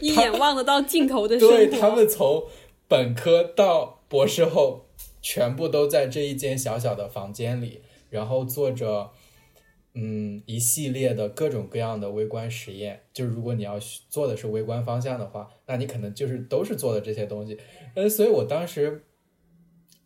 [0.00, 1.56] 一眼望得到尽头的生活。
[1.56, 2.44] 对他们从。
[2.86, 4.86] 本科到博士后，
[5.22, 9.10] 全部都在这一间小小的房间里，然后做着，
[9.94, 13.00] 嗯，一系列的各种各样的微观实验。
[13.12, 13.78] 就是如果你要
[14.10, 17.58] 做的是微观方向的话，那你可能就是都是做的这些东西。
[17.94, 19.04] 呃，所以我当时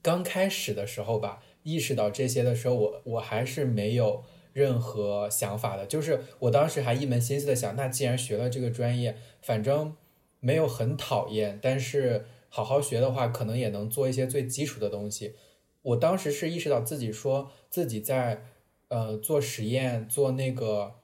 [0.01, 5.85] 刚开始的时候吧，意识到这些的时候，我我还是没有任何想法的。
[5.85, 9.97] 就是我当时还一门心思的想，那既然学了这个专业，反正
[10.39, 12.25] 没有很讨厌，但是。
[12.49, 15.35] 好好学的话，可能也能做一些最基础的东西。
[15.83, 18.45] 我当时是意识到自己说自己在
[18.89, 20.97] 呃做实验、做那个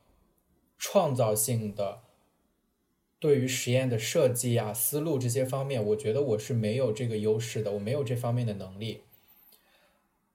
[0.77, 2.01] 创造性的
[3.19, 9.03] 对于实验的设计啊、思路这些方面，我觉得我是没有这个优势的，我没有这方面的能力。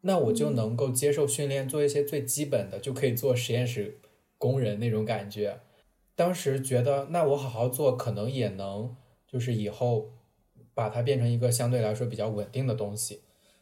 [0.02, 4.00] 那我就能够接受训练，做一些最基本的，就可以做实验室
[4.38, 5.60] 工人那种感觉。
[6.16, 8.96] 当时觉得，那我好好做，可能也能
[9.28, 10.12] 就是以后。
[10.80, 13.20] 把它变成一个相对来说比较稳定的东西，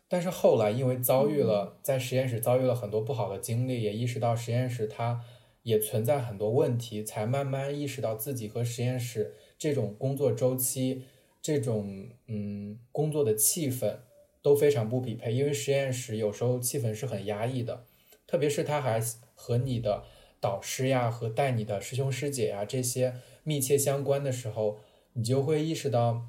[0.08, 5.20] 但是后来因为遭遇了在实验室遭遇了很多不好的经历，也意识到实验室它
[5.64, 11.06] 也存在很多问题，才慢慢意识到自己和实验室这种工作周期、
[11.42, 13.98] 这种嗯工作的气氛
[14.44, 15.34] 都非常不匹配。
[15.34, 17.86] 因为实验室有时候气氛是很压抑的，
[18.28, 19.02] 特别是他还
[19.34, 20.04] 和你的
[20.40, 24.78] 导师呀、和带你的师兄师姐呀这些密切相关的时候，
[25.14, 26.28] 你就会意识到。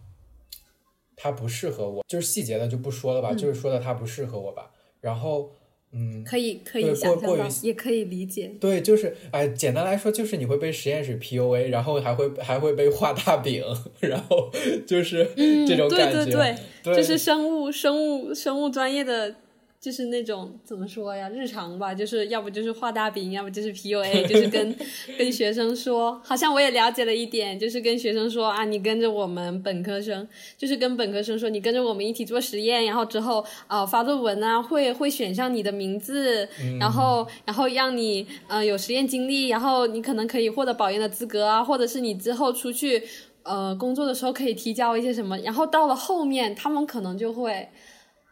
[1.18, 4.70] 他不适合我，就是细节的就不说了吧，就是说的它不适合我吧。
[5.00, 5.50] 然后，
[5.92, 8.52] 嗯，可以可以过过于，也可以理解。
[8.61, 13.64] 对，就是哎，简单来说就是你会被实验室 PUA，然后还会还会被画大饼，
[14.00, 14.50] 然后
[14.87, 15.28] 就是
[15.66, 16.24] 这种感觉。
[16.24, 19.35] 对对对，就是生物生物生物专业的
[19.81, 24.77] 就是那种怎么说呀，日常吧，就是要不就是画大饼，要不就是 PUA， 就是跟
[25.17, 36.49] 跟学生说，好像我也了解了一点，就是跟学生说啊，你跟着我们本科生，就是跟本科生说，你跟着我们一起做实验，然后之后啊发论文啊，会会选上你的名字，
[36.81, 43.05] 然后然后让你呃有实验经历，然后你可能可以获得保研的资格啊，或者是你之后出去
[43.45, 47.69] 呃工作的时候可以提交一些什么，然后到了后面他们可能就会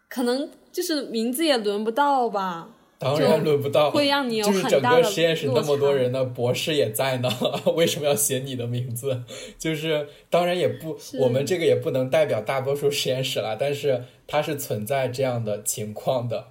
[0.09, 0.51] 可能。
[0.77, 2.69] 就是名字也轮不到吧？
[2.99, 7.31] 当然轮不到，会让你有就是整个实验室那么多人呢，博士也在呢，
[7.75, 9.23] 为什么要写你的名字？
[9.59, 16.49] 就是当然也不，我们这个也不能代表大多数实验室啦，但是它是存在这样的情况的，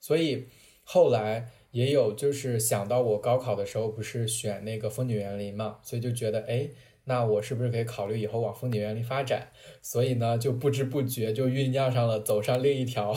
[0.00, 0.46] 所以
[0.82, 6.70] 后来也有就是想到我高考的时候不是选那个风景园林嘛，所以就觉得哎。
[7.08, 9.48] 那我是不是可以考虑以后往风景园林发展？
[9.82, 13.12] 所以呢，就不知不觉就酝酿上了走上另一条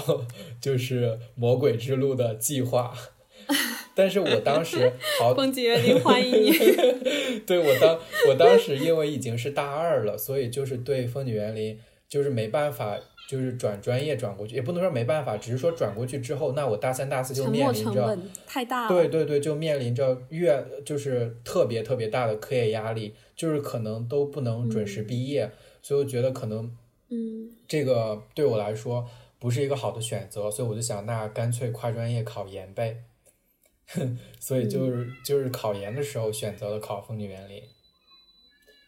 [0.59, 2.93] 就是魔鬼之路的计划。
[3.93, 6.51] 但是我当时好 风景园林欢迎你。
[7.45, 7.99] 对我当
[8.29, 11.77] 我当时因为已经是大二了，所以就是对风景园林
[12.07, 12.97] 就是没办法，
[13.31, 18.89] 就是转专业转过去，也不能说没办法，只是说转过去之后，那我大三大四就面临着太大。
[18.89, 25.49] 对对对，就面临着越就是特别特别大的课业压力，就是可能都不能准时毕业，
[25.81, 26.75] 所以我觉得可能
[27.07, 29.07] 嗯，这个对我来说
[29.39, 32.97] 不是一个好的选择，所以我就想，那干脆跨专业考研呗。
[34.41, 37.63] 所以就是就是考研的时候选择了考风景园林，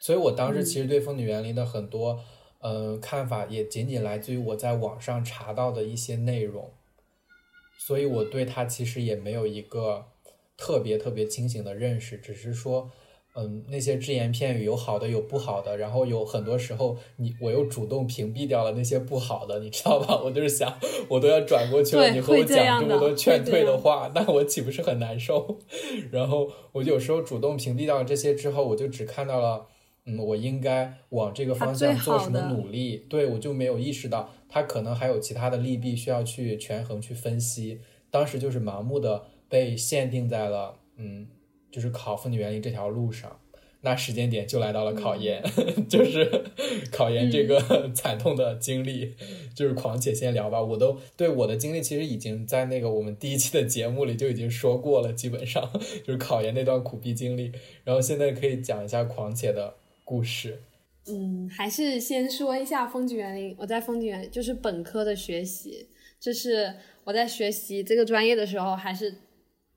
[0.01, 2.19] 所以我当时其实对风景园林的很多
[2.63, 6.71] 呃看法也仅仅来自于我在网上查到的一些内容，
[7.77, 10.05] 所以我对他其实也没有一个
[10.57, 12.89] 特别特别清醒的认识，只是说。
[13.35, 20.21] 嗯，那些只言片语有好的有不好的，然后有很多时候你我又主动屏蔽掉了那些不好的，你知道吧？
[20.23, 20.77] 我就是想，
[21.09, 25.57] 我都要转过去了，你和我讲这么多劝退的话，那我岂不是很难受？
[26.13, 29.65] 然后我有时候主动屏蔽掉了这些之后，我就只看到了，
[30.05, 37.79] 嗯，我应该往这个方向做什么努力，对我就没有意识到它可能还有其他的利弊需要去权衡去分析。
[38.11, 41.27] 当时就是盲目的被限定在了，嗯，
[41.71, 43.39] 就是考风景园林这条路上。
[43.85, 45.43] 那时间点就来到了考研，
[45.89, 46.45] 就是
[46.89, 47.59] 考研这个
[47.93, 49.13] 惨痛的经历，
[49.53, 50.61] 就是狂且先聊吧。
[50.61, 55.69] 我都对我的经历其实已经在那个我们第一期的节目里就已经说过了，基本上
[56.05, 57.51] 就是考研那段苦逼经历。
[57.83, 59.73] 然后现在可以讲一下狂且的
[60.13, 60.61] 故事。
[61.07, 63.55] 嗯，还是先说一下风景园林。
[63.57, 66.71] 我在风景园就是本科的学习，就是
[67.03, 69.15] 我在学习这个专业的时候，还是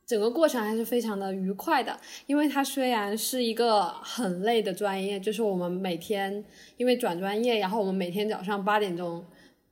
[0.04, 1.98] 整个过程还是非常的愉快的。
[2.26, 6.44] 因为它虽然是一个很累的专业，就是我们每天
[6.76, 9.24] 因为转专业，然后我们每天早上八点钟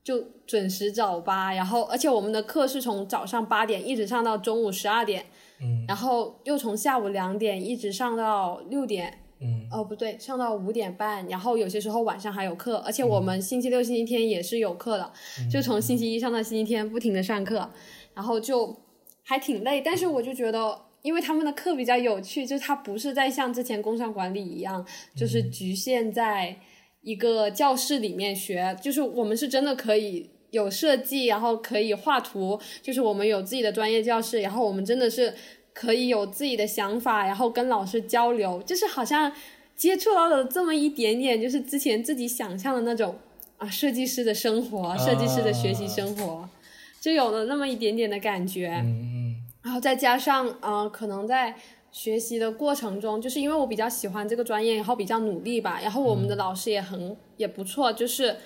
[0.03, 5.27] 就准时早八，然后而且我们的课是从早上八点一直上到中午十二点，
[5.61, 9.20] 嗯然后又从下午两点一直上到六点。
[9.44, 9.68] 嗯。
[9.70, 15.12] 哦，不对，上到五点半，然后有些时候晚上还有课，而且我们星期六、星期天也是有课的，
[15.50, 17.70] 就从星期一上到星期天不停的上课，
[18.14, 18.74] 然后就
[19.22, 26.57] 还挺累，但是我就觉得，因为他们的课比较有趣，就是它不是在像之前工商管理一样，就是局限在
[27.02, 30.30] 一个教室里面学，就是我们是真的可以。
[30.50, 35.35] 有设计，然后可以画图，就是我们有自己的专业教室，然后我们真的是
[35.74, 39.30] 可以有自己的想法，然后跟老师交流，就是好像
[39.76, 43.16] 接触到了这么一点点，就是之前自己想象的那种
[43.58, 46.48] 啊，设计师的生活，设计师的学习生活，
[47.00, 48.80] 就有了那么一点点的感觉。
[48.82, 49.34] 嗯
[49.64, 51.56] 然后再加上呃，可能在
[51.90, 58.37] 学习的过程中，就是因为我比较喜欢这个专业，然后比较努力吧，然后我们的老师也很、也不错，就是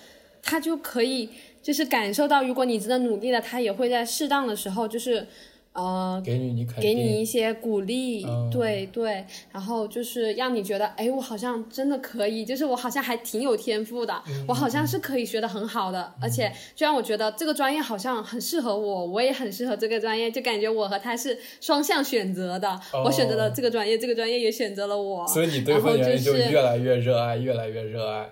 [0.40, 1.28] 他就可以
[1.60, 5.26] 就是感受到，如果你真的努力了，他也会在适当的时候就是
[5.78, 8.50] 呃嗯，给予你肯定，给你一些鼓励，嗯。
[8.50, 28.28] 对对，然后就是让你觉得，哎，我好像真的可以，就是我好像还挺有天赋的，嗯我好像是可以学的很好的，而且就让我觉得这个专业好像很适合我，我也很适合这个专业，就感觉我和他是双向选择的，我选择了这个专业，这个专业也选择了我，所以你对然后风景园林就就是越来越热爱，越来越热爱。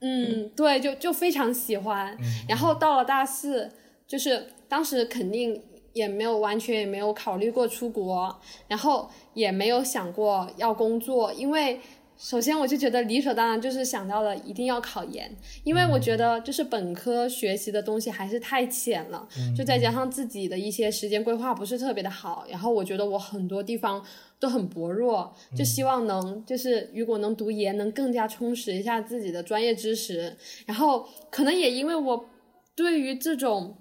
[0.00, 2.16] 嗯，对，就就非常喜欢。
[2.48, 3.70] 然后到了大四，
[4.06, 5.60] 就是当时肯定
[5.96, 11.80] 也没有完全也没有考虑过出国，然后也没有想过要工作，因为
[12.18, 19.26] 首先我就觉得理所当然就是想到了一定要考研，因为我觉得就是本科学习的东西还是太浅了，
[19.56, 24.04] 就再加上自己的一些时间规划不是特别的好，然后我觉得我很多地方
[24.38, 30.36] 都很薄弱，就希望能就是如果能读研，能更加充实一下自己的专业知识。
[30.66, 32.26] 然后可能也因为我
[32.74, 33.74] 对于这种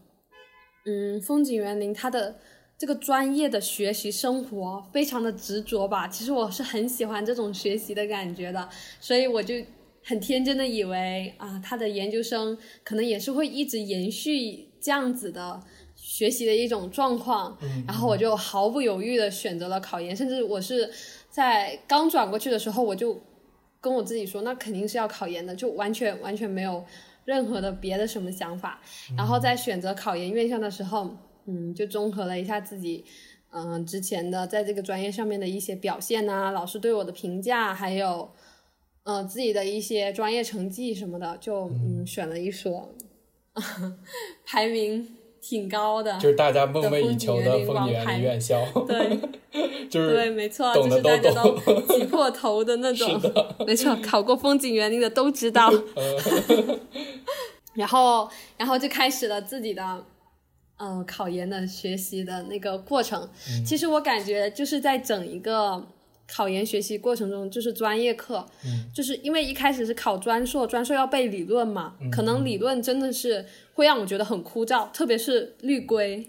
[0.85, 2.35] 嗯，风景园林它的
[2.77, 6.07] 这个专业的学习生活非常的执着吧。
[6.07, 8.69] 其实我是很喜欢这种学习的感觉的，
[8.99, 9.55] 所以我就
[10.03, 15.59] 很天真的以为啊，他的研究生可能也是会一直延续这样子的
[15.95, 17.57] 学习的一种状况。
[17.87, 20.91] 然后我就毫不犹豫的选择了考研，甚至我是
[21.31, 23.19] 在刚转过去的时候，我就
[23.81, 26.85] 跟我自己说，那肯定是要考研的，就完全完全没有。
[27.25, 28.79] 任何的别的什么想法，
[29.17, 33.03] 然后在选择考研院校的时候，嗯，就综合了一下自己，
[33.51, 38.31] 嗯，之前的在这个专业上面的一些表现呐，老师对我的评价，还有，
[39.03, 42.95] 呃，自己的一些专业成绩什么的，就嗯，选了一所
[44.45, 45.14] 排名。
[45.47, 49.19] 挺高的，就是大家梦寐以求的风景园林院校， 对，
[49.87, 51.55] 就是对，没错，就是大家都
[51.93, 53.21] 挤破头的那种，
[53.67, 55.71] 没错，考过风景园林的都知道。
[57.75, 58.27] 然后，
[58.57, 60.03] 然后就开始了自己的，
[60.77, 63.29] 呃，考研的学习的那个过程。
[63.63, 65.85] 其实我感觉就是在整一个。
[66.27, 68.45] 考研学习过程中就是专业课，
[68.93, 76.27] 就是因为一开始是考专硕，专硕要背理论嘛，可能理论真的是会让我觉得很枯燥，特别是律规，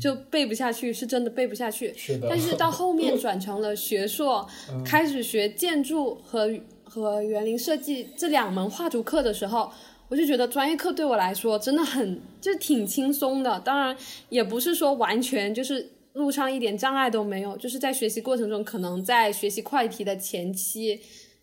[0.00, 1.94] 就背不下去，是真的背不下去。
[1.96, 2.26] 是的。
[2.28, 4.46] 但是到后面 转成了学硕，
[4.84, 6.50] 开始学建筑和
[6.84, 9.70] 和园林设计这两门画图课的时候，
[10.08, 13.60] 我就觉得专业课对我来说真的很就挺轻松的。
[13.60, 13.96] 当然
[14.28, 15.92] 也不是说完全就是。
[16.16, 20.98] 路上一点障碍都没有，就是在学习过程中，可能在学习快题的前期，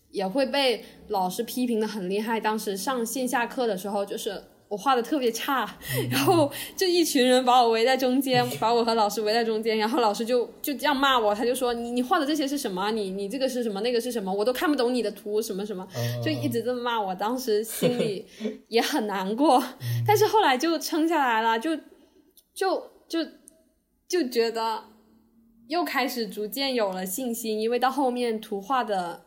[0.09, 2.39] 也会被老师批评的很厉害。
[2.39, 5.77] 当时上线下课的时候，就是我画的特别差，
[6.09, 12.89] 然后就一群人把我围在中间， 把我和老师围在中间，然后老师就就这样骂我，他就说你你画的这些是什么？
[12.89, 13.79] 你你这个是什么？
[13.81, 14.33] 那个是什么？
[14.33, 15.87] 我都看不懂你的图什么什么，
[16.25, 17.13] 就一直这么骂我。
[17.13, 18.25] 当时心里
[18.69, 19.63] 也很难过，
[20.07, 21.75] 但是后来就撑下来了，就
[22.55, 23.23] 就就。
[23.23, 23.29] 就
[24.21, 24.83] 觉得
[25.69, 29.23] 又开始逐渐有了信心，因为到后面图画的，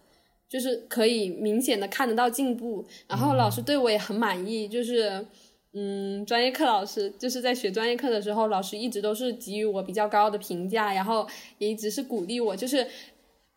[0.49, 5.27] 就是可以明显的看得到进步，然后老师对我也很满意，就是
[5.73, 11.27] 嗯，专业课老师就是在学专业课的时候，老师一直都是给予我比较高的评价，然后
[11.59, 12.87] 也一直是鼓励我，就是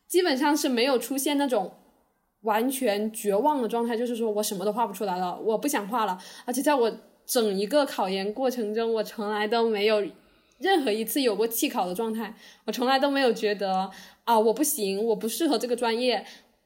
[0.08, 1.72] 基本上是没有出现那种
[2.42, 6.92] 完全绝望的状态，就是说我什么都画不出来了，我不想画了，而且在我
[7.26, 10.02] 整一个考研过程中，我从来都没有。
[10.60, 12.34] 任何一次有过弃考的状态，
[12.66, 13.90] 我从来都没有觉得
[14.26, 16.24] 啊我不行，我不适合这个专业，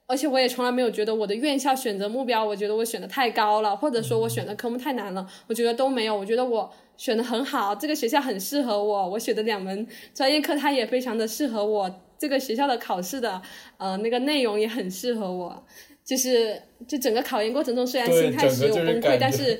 [0.07, 13.41] 而且我也从来没有觉得我的院校选择目标，我觉得我选的太高了，或者说我选的科目太难了，我觉得都没有，我觉得我选的很好，这个学校很适合我，我选的两门专业课它也非常的适合我，这个学校的考试的
[13.77, 15.63] 呃那个内容也很适合我，
[16.03, 19.59] 就是就整个考研过程中虽然心态是有崩溃，但是。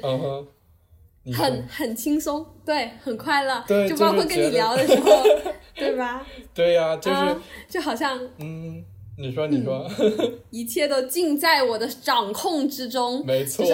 [1.31, 5.23] 很很轻松，对，很快乐，就包括跟你聊的时候，
[5.75, 6.25] 对吧？
[6.53, 7.35] 对呀，就是
[7.69, 8.83] 就好像，嗯，
[9.17, 9.89] 你说，你说，
[10.51, 13.65] 一切都尽在我的掌控之中，没错。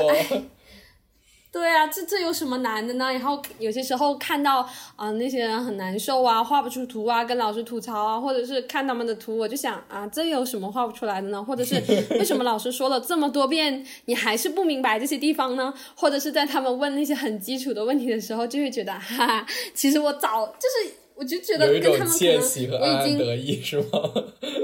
[1.52, 3.12] 对啊，这这有什么难的呢？
[3.12, 4.62] 然后有些时候看到
[4.96, 11.44] 啊那些人很难受啊，画不出图啊，跟老师吐槽啊，或者是看他们的图，我就想啊，这有什么画不出来的呢？
[11.44, 11.76] 或者是
[12.20, 15.74] 为什么老师说了这么多遍，你还是不明白这些地方呢？
[15.96, 20.54] 或者是在他们问那些很基础的问题的时候，就会觉得哈哈，其实我早就
[20.88, 23.88] 是，我就觉得跟他们可能我已经得意是吗？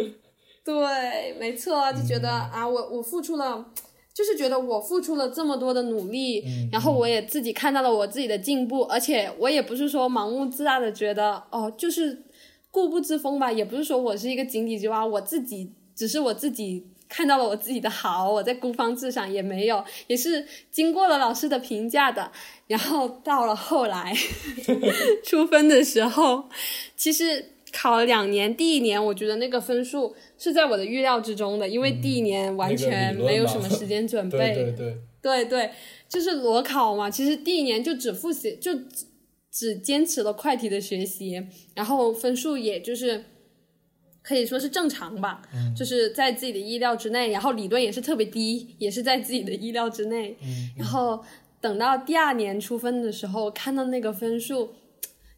[0.64, 3.66] 对，没错，就觉得啊，我我付出了。
[4.16, 6.42] 就是觉得我付出了这么多的努力，
[6.72, 12.24] 然后我也自己看到了我自己的进步，而且我也不是说盲目自大的觉得哦，就是
[12.72, 22.32] 固步自封吧，也不是说我是一个井底之蛙，我自己只是我自己看到了我自己的好，我在孤芳自赏也没有，也是经过了老师的评价的，
[22.68, 24.16] 然后到了后来
[25.26, 26.46] 出分的时候，
[26.96, 30.16] 其实考了两年，第一年我觉得那个分数。
[30.38, 35.72] 是在我的预料之中的，因为第一年完全没有什么时间准 备，对对对对，
[36.10, 37.10] 就是裸考嘛。
[37.10, 39.06] 其实第一年就只复习，就只
[39.52, 41.42] 只坚持了快题的学习，
[41.74, 43.24] 然后分数也就是
[44.22, 45.42] 可以说是正常吧，
[45.76, 47.32] 就是在自己的意料之内。
[47.32, 50.38] 然后理论也是特别低，也是在自己的意料之内。
[50.78, 51.24] 然后
[51.62, 54.74] 等到第二年出分的时候，看到那个分数，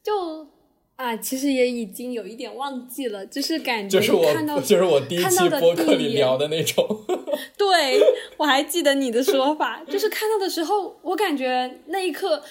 [0.04, 0.57] 就。
[0.98, 4.00] 啊，其实也已经有一点忘记了，就是感觉
[4.34, 7.06] 看到就是我第一期播客里聊的那种。
[7.56, 8.02] 对，
[8.36, 12.41] 我还记得你的说法，就是看到的时候，我感觉那一刻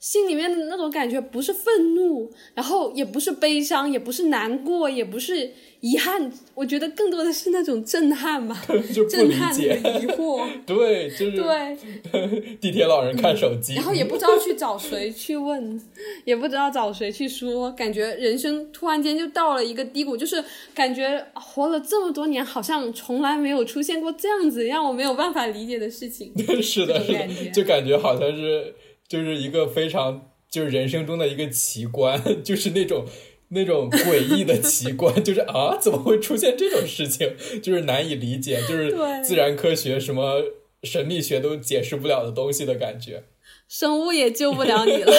[0.00, 12.56] 心里面的那种感觉不是愤怒，然后也不是悲伤，也不是难过，也不是遗憾，我觉得更多的是那种震撼吧， 就不理解，疑惑， 对，就是对。
[12.58, 15.78] 地铁老人看手机，然后也不知道去找谁去问，
[16.24, 20.42] 也不知道找谁去说，感觉人生突然间就到了一个低谷，就是
[20.74, 26.32] 感觉活了这么多年，好像从来没有出现过这样子让我没有办法理解的事情，
[26.62, 28.74] 是的，是的，就感觉好像是。
[29.10, 33.04] 就是一个非常就是人生中的一个奇观， 就是那种
[33.48, 37.34] 那种诡异的奇观， 就是啊，怎么会出现这种事情？
[37.60, 38.94] 就是难以理解，就是
[39.24, 40.40] 自然科学什么
[40.84, 43.24] 神秘学都解释不了的东西的感觉，
[43.66, 45.12] 生物也救不了你了。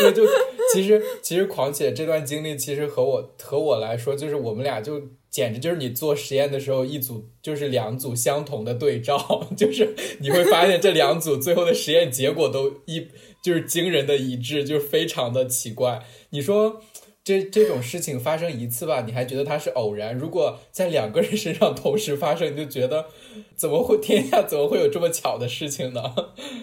[0.00, 0.26] 对，就
[0.74, 5.00] 其实其实狂姐这段经历，其实和我和我来说，就是我们俩就。
[5.30, 13.06] 简直就是你做实验的时候，一组就是两组相同的对照， 就是你会发现这两组最后的实验结果都一
[13.42, 16.02] 就是惊人的一致，就是非常的奇怪。
[16.30, 16.80] 你说
[17.22, 23.06] 这这种事情发生一次吧，你还觉得它是偶然；如果在两个人身上同时发生，你就觉得
[23.54, 26.02] 怎么会天下怎么会有这么巧的事情呢？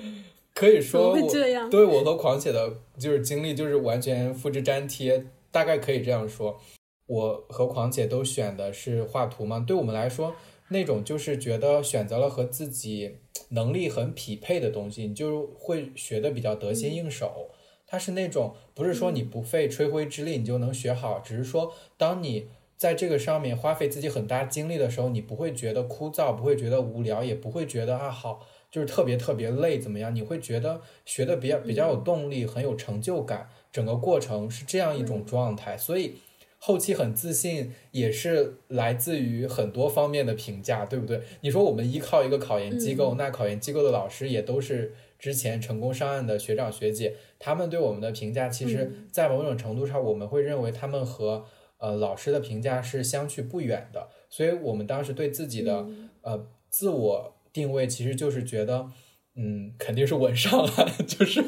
[0.53, 6.59] 可以说，我对我和狂写的就是经历就是完全复制粘贴，大概可以这样说。
[7.07, 10.35] 我和狂姐都选的是画图嘛，对我们来说，
[10.67, 13.15] 那种就是觉得选择了和自己
[13.49, 17.49] 能力很匹配的东西，你就会学的比较得心应手。
[17.85, 30.13] 它是那种不是说你不费吹灰之力你就能学好，只是说当你在这个上面花费自己很大精力的时候，你不会觉得枯燥，不会觉得无聊，也不会觉得啊好就是特别特别累怎么样？
[30.13, 36.15] 你会觉得学的比较比较有动力，很有成就感，整个过程是这样一种状态，所以。
[36.59, 41.21] 后期很自信，也是来自于很多方面的评价，对不对？
[41.41, 51.45] 你说我们依靠一个考研机构，那考研机构的老师也都是之前成功上岸的学长学姐，他们对我们的评价，其实，在某种程度上，我们会认为他们和
[51.77, 54.09] 呃老师的评价是相去不远的。
[54.29, 55.85] 所以我们当时对自己的
[56.21, 58.87] 呃自我定位，其实就是觉得，
[59.35, 61.43] 嗯，肯定是稳上了， 就是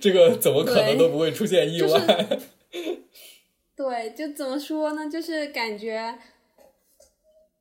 [0.00, 2.38] 这个怎么可能都不会出现意外。
[3.76, 5.08] 对，就怎么说呢？
[5.10, 6.18] 就是感觉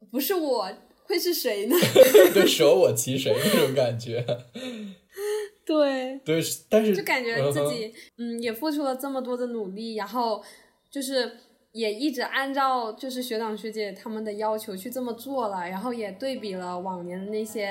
[0.09, 0.71] 不是我
[1.03, 1.75] 会是谁呢？
[2.33, 4.25] 对，舍我其谁那种感觉。
[5.65, 6.17] 对。
[6.23, 10.41] 对，但是就感觉自己嗯也付出了这么多的努力，然后
[10.89, 11.29] 就是
[11.73, 17.65] 也一直按照就是学长学姐他们的要求去这么做了，然后也对比了往年的那些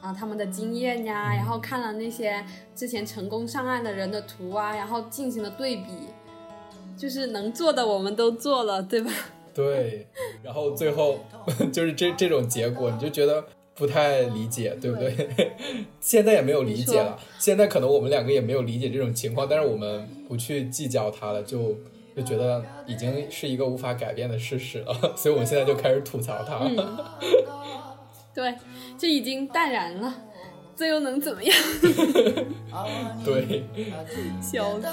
[0.00, 2.44] 啊他们的经验呀，然后看了那些
[2.74, 5.84] 之前成功上岸的人的图啊，然后进行了对比。
[6.96, 9.10] 就是能做的我们都做了，对吧？
[9.54, 10.06] 对，
[10.42, 11.18] 然后最后
[11.72, 13.44] 就是这这种结果，你就觉得
[13.74, 15.30] 不太理解，对不对？
[16.00, 21.76] 现在也没有理解了，现在可能我们两个也没有理解这种情况，但是我们不去计较它了，就
[22.16, 26.58] 就觉得已经是一个无法改变的事实了， 所以我们现在就开始吐槽它。
[28.34, 28.54] 对，
[28.98, 30.14] 就已经淡然了，
[30.76, 31.54] 这又能怎么样？
[33.24, 33.64] 对，
[34.42, 34.86] 笑死。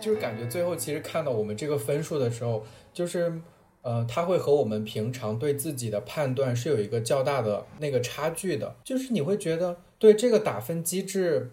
[0.00, 2.64] 就是感觉最后其实看到我们这个分数的时候，
[2.94, 3.42] 就是
[3.82, 8.74] 呃，他会和我们平常对自己的判断是有一个较大的那个差距的。
[8.82, 11.52] 就是你会觉得对这个打分机制。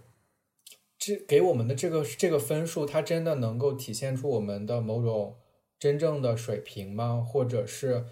[0.97, 5.37] 这给我们的这个这个分数，它真的能够体现出我们的某种
[5.79, 7.23] 真正的水平吗？
[7.25, 8.05] 或者是，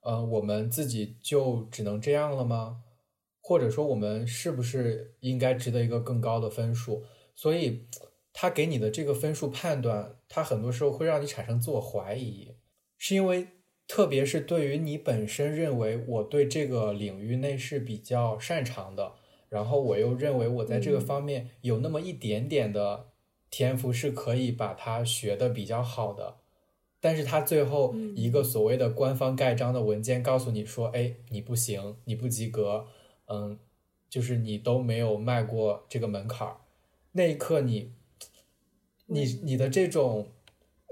[0.00, 2.82] 呃，我们自己就只能这样了吗？
[3.42, 7.04] 或者说，我们是不是应该值得一个更高的分数？
[7.34, 7.86] 所以，
[8.32, 12.54] 他给你的这个分数判断，他很多时候会让你产生自我怀疑，
[12.96, 13.48] 是因为，
[13.88, 19.14] 特别是对于你本身认为我对这个领域内是比较擅长的。
[19.50, 23.08] 然后我又认为我在这个方面有那么一点点的
[23.50, 26.36] 天赋，是可以把它学的比较好的。
[27.00, 32.86] 但是他最后一个所谓的官方盖章的文件告诉你说：“哎，你不行，你不及格，
[33.26, 33.58] 嗯，
[34.08, 36.58] 就是你都没有迈过这个门槛儿。”
[37.12, 37.92] 那一刻，你，
[39.06, 40.28] 你你的这种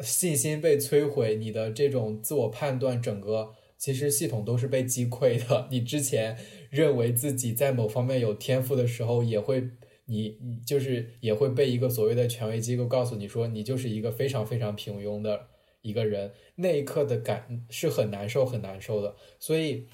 [0.01, 5.69] 信心被摧毁，你的这种自我判断，整个其实系统都是被击溃的。
[5.71, 6.37] 你之前。
[6.71, 9.69] 认为自己在某方面有天赋的时候，也会
[10.07, 15.47] 你你就是也会被一个所谓的权威机构告诉你说，你就是一个非常非常平庸的
[15.83, 16.33] 一个人。
[16.57, 19.15] 那一刻的感是很难受很难受的。
[19.39, 19.87] 所以，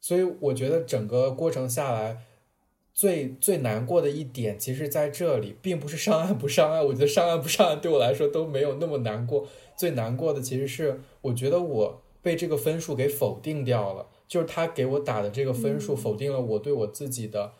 [0.00, 2.18] 所以我觉得整个过程下来，
[2.94, 6.84] 最最难过的一点，其实在这里，并不是上岸不上岸。
[6.86, 9.48] 我觉得上岸不上岸对我来说都没有那么难过。
[9.76, 14.06] 最难过的其实是，我觉得我被这个分数给否定掉了。
[14.32, 17.52] 就是他给我打的这个分数，否定了我对我自己的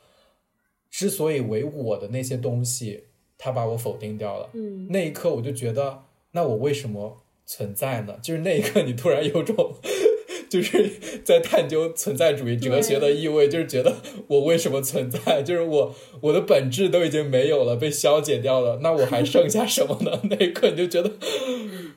[0.91, 3.05] 之所以为我的那些东西，
[3.37, 4.49] 他把我否定掉了。
[4.55, 8.17] 嗯，那一刻我就觉得，那我为什么存在呢？
[8.23, 9.75] 就是那一刻，你突然有种。
[10.49, 10.91] 就是
[11.25, 13.97] 在探究存在主义哲学的意味，就是觉得
[14.29, 15.43] 我为什么存在？
[15.43, 20.23] 就是我我的本质都已经没有了，被消解掉了，那我还剩下什么呢？
[20.31, 21.11] 那一刻你就觉得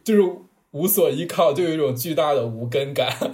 [0.03, 0.21] 就是
[0.71, 3.31] 无所依靠，就有一种巨大的无根感。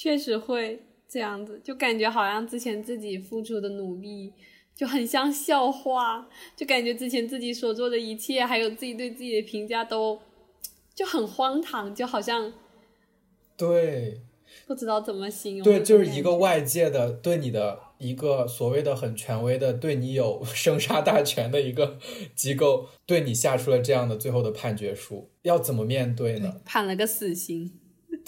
[0.00, 4.32] 确实会这样子，就感觉好像之前自己付出的努力
[4.72, 10.20] 就很像笑话，就感觉之前自己所做的一切，还有自己对自己的评价都
[10.94, 12.52] 就很荒唐，就好像。
[13.56, 14.20] 对，
[14.68, 15.64] 不知道怎么形容。
[15.64, 21.98] 对，就是一个外界的对你的一个所谓的很权威的、对你有 生杀大权的一个
[22.36, 26.60] 机构，对你下出了这样的最后的判决书，要怎么面对呢？
[26.64, 27.72] 判了个死刑。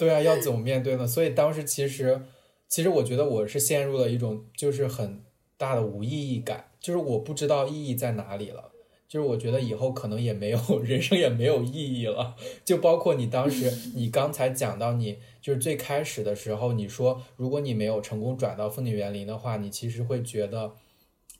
[0.01, 1.05] 对啊，要怎么面对呢？
[1.05, 2.23] 所以当时其实，
[2.67, 5.21] 其实我觉得我是陷入了一种就是很
[5.57, 8.71] 大的无意义感，就是我不知道意义在哪里了。
[9.07, 12.35] 就是我觉得以后可能也没有 人生也没有意义了，
[12.65, 20.73] 就包括你当时你刚才讲到你就是最开始的时候，你说如果你没有成功转到风景园林的话，你其实会觉得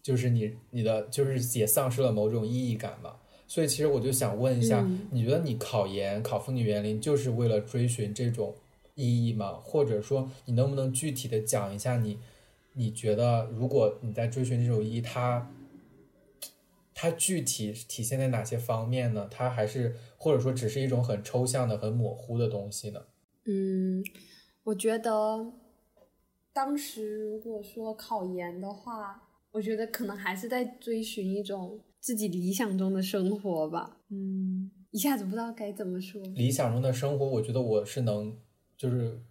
[0.03, 3.15] 就是你你的就是也丧失了某种意义感嘛。
[3.51, 4.81] 所以其实我就想问一下，
[5.11, 8.55] 你觉得你考研考风景园林就是为了追寻这种
[8.95, 9.59] 意义吗？
[9.61, 12.17] 或者说你能不能具体的讲一下你
[12.75, 15.51] 你觉得如果你在追寻这种意义，它？
[16.93, 19.27] 它具体体现在哪些方面呢？
[19.29, 23.01] 它还是或者说只是一种很抽象的、很模糊的东西呢？
[23.43, 24.01] 嗯，
[24.63, 25.51] 我觉得
[26.53, 29.21] 当时如果说考研的话，
[29.51, 33.99] 我觉得可能还是在追寻一种自己理想中的生活吧。
[34.09, 36.21] 嗯，一下子不知道该怎么说。
[36.35, 38.35] 理想中的生活，我觉得我是能
[38.75, 39.21] 就是。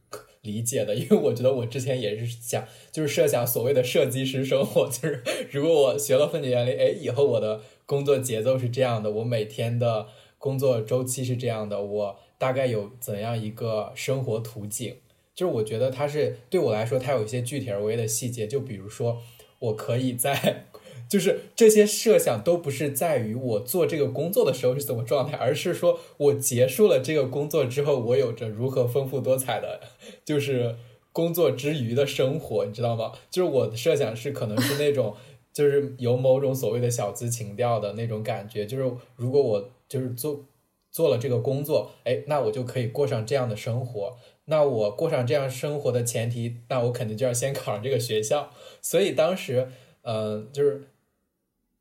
[0.42, 10.06] 理解的，因为我觉得我之前也是想，就是设想所谓的设计师生活，就是如果我学了分解原理，哎，以后我的工作节奏是这样的，我每天的
[10.38, 14.96] 工作周期是这样的，我大概有怎样一个生活图景？
[15.34, 19.18] 就是我觉得它是对我来说，它有一些具体而微的细节，就比如说，
[19.58, 20.69] 我可以在。
[21.10, 29.80] 就是这些设想都不是在于我做这个工作的时候是怎么状态，而是说我结束了这个工作之后，我有着如何丰富多彩的，
[30.24, 30.76] 就是
[31.12, 33.12] 工作之余的生活，你知道吗？
[33.28, 35.16] 就是我的设想是可能是那种，
[35.52, 40.44] 就是有某种所谓的小资情调的那种感觉，就是如果我就是做
[40.92, 44.16] 做了这个工作，哎，那我就可以过上这样的生活。
[44.44, 48.52] 那我过上这样生活的前提，那我肯定就要先考上这个学校。
[48.80, 49.68] 所以当时，
[50.02, 50.86] 嗯，就是。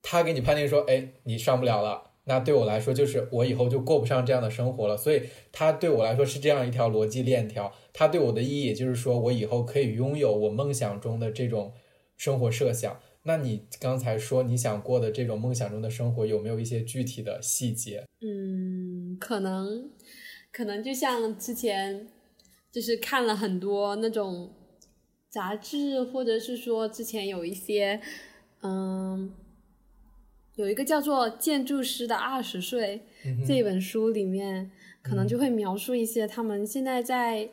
[0.02, 2.12] 他给你判定说，哎，你上不了了。
[2.26, 4.96] 那对我来说，就是我以后就过不上这样的生活了。
[4.96, 7.74] 所以，他对我来说是这样一条逻辑链条。
[7.92, 11.74] 他对我的意义，也就是说，我以后可以拥有我梦想中的这种
[12.18, 13.00] 生活设想。
[13.24, 18.06] 那你刚才说你想过的这种梦想中的生活，有没有一些具体的细节？
[18.22, 19.90] 嗯，可能，
[20.52, 22.08] 可能就像之前，
[22.72, 24.54] 就是看了很多那种
[25.30, 28.00] 杂志，或者是说之前有一些，
[28.62, 29.34] 嗯。
[30.60, 33.02] 有一个叫做《建筑师的二十岁》
[33.48, 34.70] 这本书里面，
[35.02, 37.50] 可能就会描述一些他们现在在，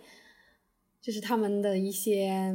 [1.01, 2.53] 就是他们的一些，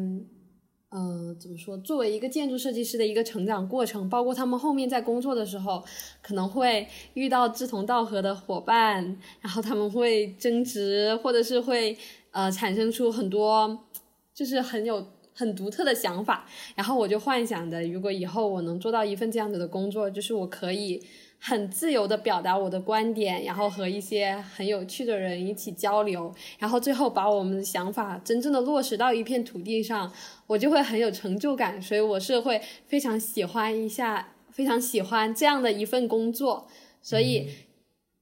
[0.89, 1.77] 呃，怎么说？
[1.77, 5.81] 作为一个建筑设计师的一个成长过程，包括他们后面在工作的时候，
[6.21, 11.97] 可能会遇到志同道合的伙伴，然后他们会争执，或者是会
[12.31, 13.85] 呃产生出很多，
[14.33, 15.07] 就是很有。
[15.41, 21.03] 很独特的想法，然后我就幻想的，如果以后我能做到一份这样子的工作，就是我可以
[21.39, 30.13] 很自由的表达我的观点，然后和一些很有趣的人一起交流，然后最后把我们的想法真正的落实到一片土地上，
[30.45, 31.81] 我就会很有成就感。
[31.81, 36.67] 所以我是会非常喜欢一下，非常喜欢这样的一份工作。
[37.01, 37.49] 所以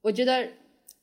[0.03, 0.47] 我觉得，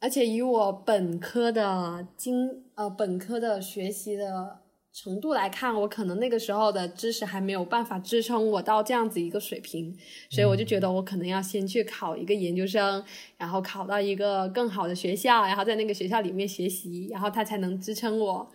[0.01, 4.61] 而且以我本科的经呃本科的学习的。
[4.99, 9.95] 程度来看，我可能那个时候的知识还没有办法支撑我到这样子一个水平，
[10.31, 13.05] 所以我就觉得我可能要先去考一个研究生，
[13.37, 18.51] 然后考到一个更好的学校，然后在那个学校里面学习，然后他才能支撑我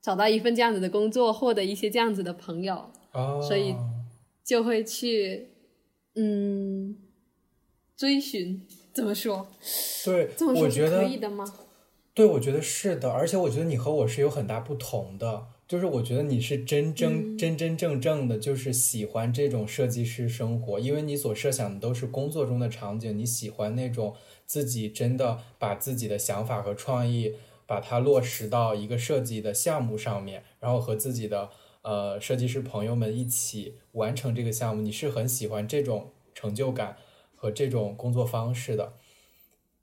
[0.00, 2.92] 找到一份这样子的工作，获得一些这样子的朋友。
[3.10, 3.74] 哦，所以
[4.44, 5.48] 就会去
[6.14, 6.96] 嗯
[7.96, 8.64] 追寻，
[8.94, 9.48] 怎么说？
[10.04, 11.44] 对，我觉得可以的吗？
[12.14, 15.48] 对，我觉得是的，而且我觉得你和我是有很大不同的。
[15.72, 24.14] 就是我觉得你是真正真真正正的，就是喜欢这种设计师生活，因为你所设想的都是工作中的场景，你喜欢那种
[24.44, 31.48] 自己真的把自己的想法和创意把它落实到一个设计的项目上面，然后和自己的
[31.80, 36.98] 呃设计师朋友们一起完成这个项目，你是很喜欢这种成就感
[37.34, 38.92] 和这种工作方式的，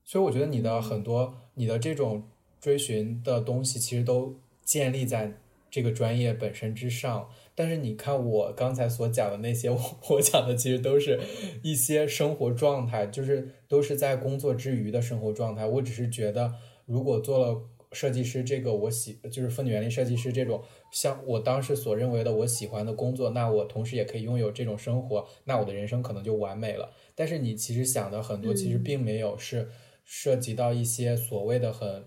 [0.06, 2.30] 所以我觉得你的很多你的这种
[2.62, 5.40] 追寻的东西，其实都建立在。
[5.72, 11.20] 这个专业本身之上，但是你看我刚才所讲的那些， 我我讲的其实都是
[11.62, 15.66] 一些生活状态，就是都是在工作之余的生活状态。
[15.66, 16.54] 我只是觉得，
[16.86, 17.62] 如果做了
[17.92, 26.92] 设计师这个我喜，就是风景园林设计师这种像我当时所认为的我喜欢的工作，那我同时也可以拥有这种生活，那我的人生可能就完美了。
[27.14, 29.70] 但是你其实想的很多，其实并没有是
[30.04, 32.06] 涉及到一些所谓的很，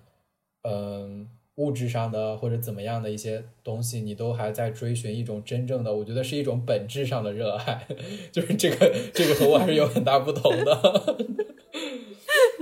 [0.62, 1.28] 嗯。
[1.57, 7.86] 物质上的或者怎么样的一些东西，你都还在追寻一种真正的，我觉得是一种本质上的热爱，
[8.32, 11.16] 就是这个这个和我还是有很大不同的。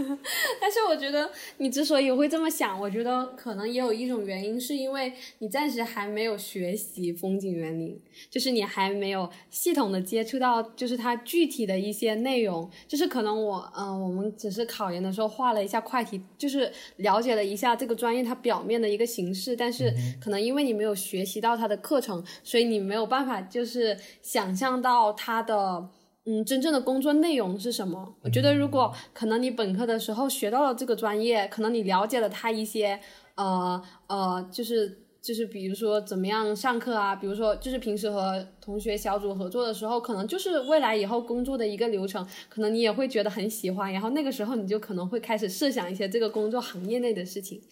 [0.61, 12.71] 但是我觉得你之所以会这么想，我觉得可能也有一种原因，是因为你暂时还没有学习风景园林，就是你还没有系统的接触到，就是它具体的一些内容。
[12.89, 25.89] 就是可能我，嗯，我们只是考研的时候画了一下快题，就是了解了一下这个专业它表面的一个形式，但是可能因为你没有学习到它的课程，所以你没有办法就是想象到它的。
[26.27, 28.15] 嗯，真正的工作内容是什么？
[28.23, 33.01] 我觉得，如果可能，你本科的时候学到了这个专业，可能你了解了他一些，
[33.37, 47.63] 呃呃，就是就是，比如说怎么样上课啊，比如说就是平时和同学小组合作的时候，可能就是未来以后工作的一个流程，可能你也会觉得很喜欢，然后那个时候你就可能会开始设想一些这个工作行业内的事情，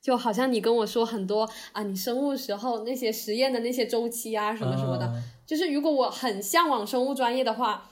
[0.00, 5.12] 就好像你跟我说很多啊，你生物时候那些实验的那些周期啊什么什么的，
[5.44, 7.90] 就是如果我很向往生物专业的话。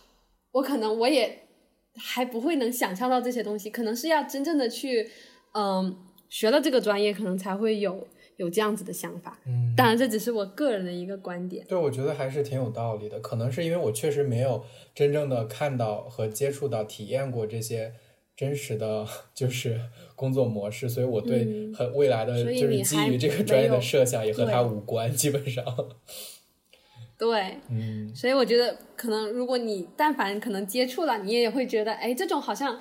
[0.55, 1.41] 我可能我也
[1.97, 5.11] 还不会能想象到这些东西，可能是要真正的去，
[5.53, 5.97] 嗯，
[6.29, 9.39] 学了这个专业，可能才会有有这样子的想法。
[9.47, 11.67] 嗯，当然这只是我个人的一个观点。
[11.69, 13.19] 对，我觉得还是挺有道理的。
[13.21, 17.93] 可能是因为我确实没有真正的看到和接触到、体验过这些
[18.37, 19.81] 真实的就是
[20.15, 25.65] 工作模式，所以我对很未来的就是基于这个专业的设想也和它无关，基本上。
[27.17, 32.81] 对，嗯，所以我觉得可能如果你但凡可能接触了，你也会觉得，哎，这种好像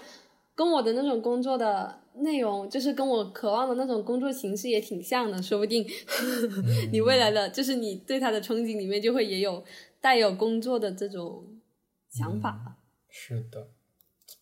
[0.55, 5.85] 跟我的那种工作的内容，就是跟我渴望的那种工作形式也挺像的，说不定
[6.91, 9.63] 你未来的就是你对他的憧憬里面就会也有
[10.01, 11.45] 带有工作的这种
[12.09, 12.77] 想法。
[13.09, 13.67] 是的，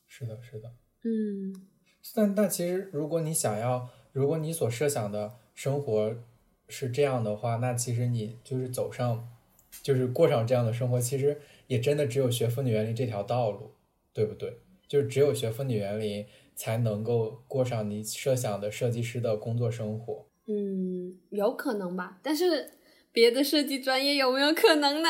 [0.07, 0.71] 是的，是的，
[1.03, 1.67] 嗯。
[2.15, 6.15] 但但其实，如果你想要，如果你所设想的生活
[6.69, 9.27] 是这样的话，那其实你就是走上。
[9.83, 13.71] 就是过上这样的生活，其实也真的只有学风景园林这条道路，
[14.13, 14.59] 对不对？
[14.87, 20.25] 就是只有学风景园林，才能够过上你设想的设计师的工作生活。
[20.47, 22.71] 嗯，有可能吧，但是
[23.13, 25.09] 别的设计专业有没有可能呢？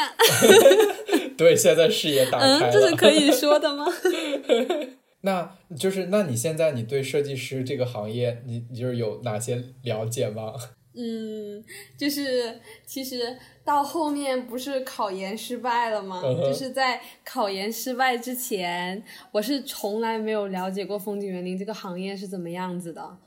[1.36, 2.70] 对，现在视野打开了。
[2.70, 3.86] 嗯，这是可以说的吗？
[5.24, 10.54] 那就是，那你现在你对设计师这个行业，你你就是有哪些了解吗？
[10.94, 11.64] 嗯，
[11.98, 16.22] 就是其实到后面不是考研失败了吗？
[16.22, 23.18] 就是在考研失败之前，我是从来没有了解过风景园林这个行业是怎么样子的。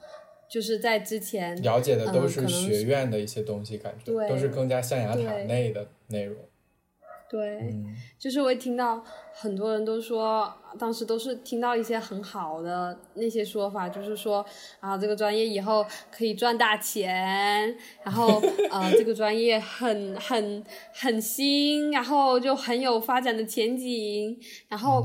[0.47, 6.37] 就是在之前了解的都是学院的一些东西，感觉都是更加象牙塔内的内容。
[7.35, 7.75] 对，
[8.17, 14.47] 就是我听到很多人都说，当时都是听到一些很好的那些说法，就是说
[14.79, 25.05] 啊，这个专业以后可以赚大钱，然后 啊，这个专业很很很新，然后就很有发展的前景，然后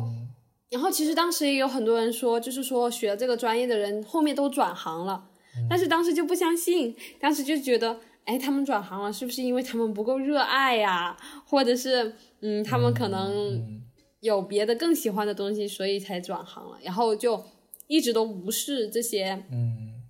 [0.70, 5.26] 然后其实当时也有很多人说，就是说学这个专业的人后面都转行了，
[5.68, 8.00] 但是当时就不相信，当时就觉得。
[8.30, 11.18] 哎，他们转行了，是不是因为他们不够热爱呀？
[11.48, 13.82] 或者是，嗯，他们可能
[14.20, 16.78] 有别的更喜欢的东西，所以才转行了。
[16.84, 17.44] 然后就
[17.88, 20.04] 一直都无视这些，嗯，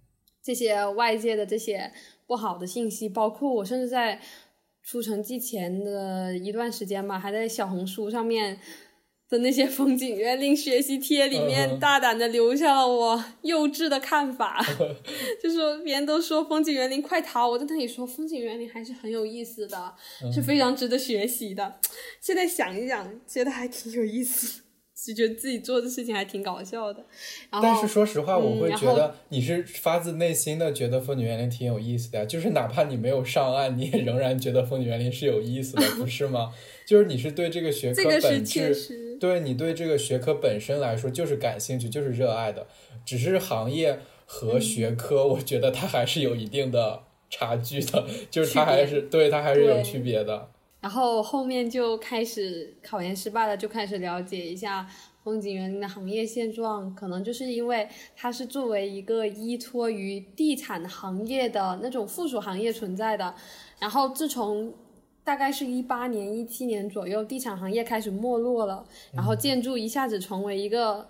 [0.43, 1.93] 这些外界的这些
[2.27, 3.07] 不好的信息。
[3.07, 4.19] 包括我甚至在
[4.83, 8.59] 出成绩前的一段时间吧，还在小红书上面。
[9.29, 14.59] 的那些风景园林学习帖里面，大胆的留下了我幼稚的看法，
[15.41, 19.93] 就说别人都说风景园林快逃，我在那里说风景园林还是很有意思的，
[20.33, 21.75] 是非常值得学习的。
[22.19, 24.61] 现在想一想，觉得还挺有意思。
[25.01, 27.05] 就觉得自己做的事情还挺搞笑的。
[27.49, 36.51] 然后，但是说实话，我会嗯觉得你是发自内心的觉得风景园林挺有意思的呀，就是哪怕你没有上岸，你也仍然觉得风景园林是有意思的，不是吗？
[36.85, 42.67] 就是你是对这个学科这个是本质，确实，对你对这个学科本身来说就是感兴趣，就是热爱的，
[43.05, 50.49] 只是行业和学科，我觉得它还是有一定的差距的，就是它还是对它还是有区别的。
[50.81, 54.87] 然后后面就开始考研失败了，就开始了解一下
[55.25, 56.95] 风景园林的行业现状。
[56.95, 63.35] 可能就是因为它是作为一个依托于地产行业的那种附属行业存在的。
[63.77, 64.73] 然后自从
[65.29, 71.07] 大概是一八年、一七年左右，地产行业开始没落了，然后建筑一下子成为一个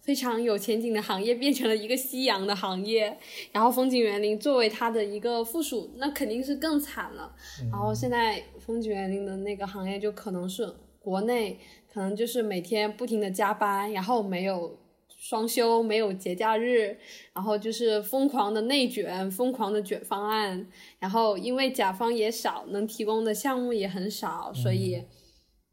[0.00, 3.16] 非常有前景的行业，变成了一个夕阳的行业。
[3.52, 7.32] 然后风景园林作为它的一个附属，那肯定是更惨了。
[7.70, 11.56] 然后现在风景园林的那个行业就可能是国内
[11.94, 14.76] 可能就是每天不停的加班，然后没有
[15.20, 16.96] 双休，没有节假日，
[17.34, 20.66] 然后就是疯狂的内卷，疯狂的卷方案，
[20.98, 25.04] 然后因为甲方也少，能提供的项目也很少，所以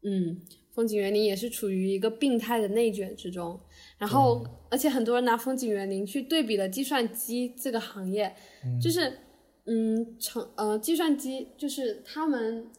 [0.02, 0.38] 嗯，
[0.74, 3.58] 风景园林也是处于一个病态的内卷之中。
[3.96, 8.32] 然后，而且很多人拿风景园林去对比了计算机这个行业，
[8.80, 9.18] 就是，
[9.64, 12.70] 嗯，成呃，计算机就是他们，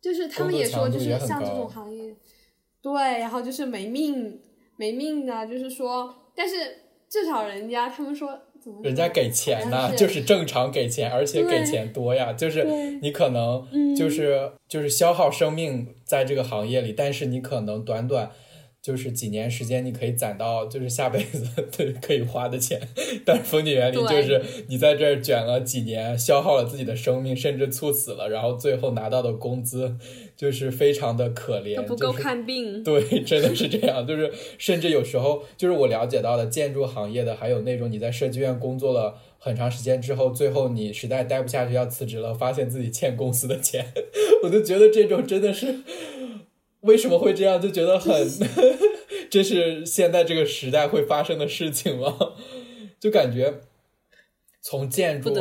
[0.00, 2.14] 就是他们也说，就是像这种行业，
[2.82, 4.40] 对，然后就是没命
[4.78, 6.54] 没命的，就是说，但是
[7.10, 12.32] 至少人家他们说怎么，人家给钱呢，好像是就是正常给钱，而且给钱多呀。
[12.32, 12.64] 就是
[13.02, 13.66] 你可能
[13.96, 18.30] 就是、就是消耗生命在这个行业里，但是你可能短短
[18.80, 21.44] 就是几年时间，你可以攒到就是下辈子
[21.76, 22.80] 对可以花的钱。
[23.24, 29.96] 但是风景园林就是你在这儿卷了几年，消耗了自己的生命，甚至猝死了，然后最后拿到的工资
[30.36, 43.84] 就是非常的可怜，不够就是看病，对， 真的是这样，就是甚至有时候就是我了解到的建筑行业的，还有那种你在设计院工作了很长时间之后，最后你实在待不下去要辞职了，发现自己欠公司的钱，
[44.44, 45.80] 我就觉得这种真的是
[46.80, 48.12] 为什么会这样，就觉得很，
[49.30, 52.16] 这是现在这个时代会发生的事情吗？
[53.00, 53.60] 就感觉
[54.60, 55.32] 从建筑。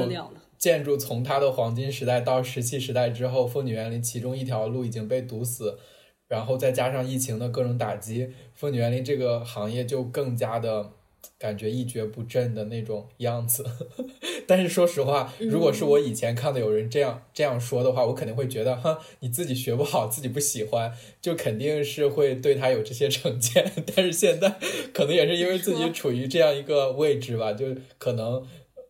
[0.57, 5.77] 建筑从它的黄金时代到石器时代之后，风景园林其中一条路已经被堵死，
[6.27, 10.93] 然后再加上疫情的各种打击，风景园林这个行业就更加的
[11.39, 13.65] 感觉一蹶不振的那种样子。
[14.47, 23.71] 但是说实话，如果是我以前看到有人这样这样说的话，我肯定会觉得，哈，你自己学不好，自己不喜欢，就肯定是会对他有这些成见。
[23.95, 24.55] 但是现在
[24.93, 28.45] 可能也是因为自己处于这样一个位置吧，就可能。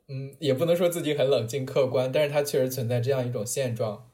[0.09, 4.07] 嗯，也不能说自己很冷静客观，但是它确实存在这样一种现状。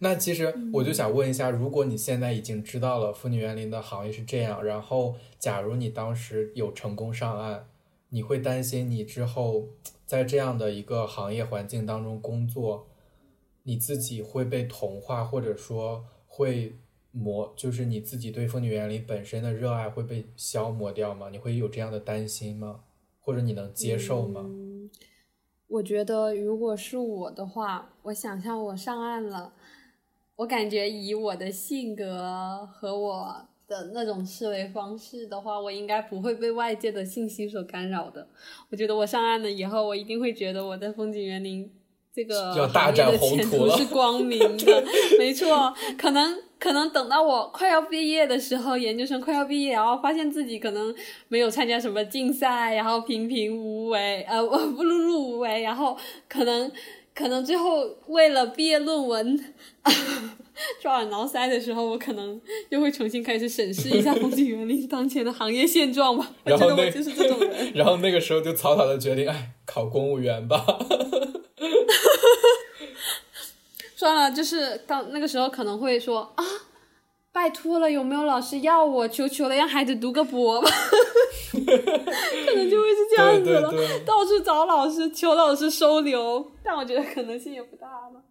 [0.00, 7.66] 那其实我就想问一下，如果你现在已经知道了妇女园林的行业是这样，然后假如你当时有成功上岸，
[8.10, 9.68] 你会担心你之后
[10.06, 12.86] 在这样的一个行业环境当中工作，
[13.64, 16.78] 你自己会被同化，或者说会
[17.10, 21.28] 磨，就是你自己对风景园林本身的热爱会被消磨掉吗？
[21.30, 22.84] 你会有这样的担心吗？
[23.20, 24.48] 或者你能接受吗？
[25.66, 29.52] 我觉得如果是我的话，我想象我上岸了，
[30.36, 38.26] 我感觉以我的性格和我的那种思维方式的话，我应该不会被外界的信息所干扰的。
[38.70, 41.70] 我觉得我上岸了以后，我一定会觉得我在风景园林
[42.12, 44.84] 这个行业的前途是光明的。
[45.18, 50.94] 没错，可能可能等到我快要毕业的时候，研究生快要毕业，然后发现自己可能
[51.28, 55.94] 没有参加什么竞赛，然后平平无为，呃，不不碌碌无为，然后
[56.26, 56.72] 可能
[57.14, 59.38] 可能最后为了毕业论文
[60.80, 62.40] 抓耳挠腮的时候，我可能
[62.70, 66.30] 又会重新开始审视一下风景园林当前的行业现状吧。
[66.44, 67.72] 我然后我就是这种人。
[67.76, 70.64] 然后那个时候就草草的决定，哎，考公务员吧。
[73.96, 76.44] 算了，就是到那个时候可能会说啊，
[77.32, 79.08] 拜托了，有没有老师要我？
[79.08, 80.70] 求求了，让孩子读个博吧。
[81.50, 81.56] 可
[82.54, 84.04] 能就会是这样子了，对对对。
[84.04, 88.22] 到处找老师，求老师收留，但我觉得可能性也不大了。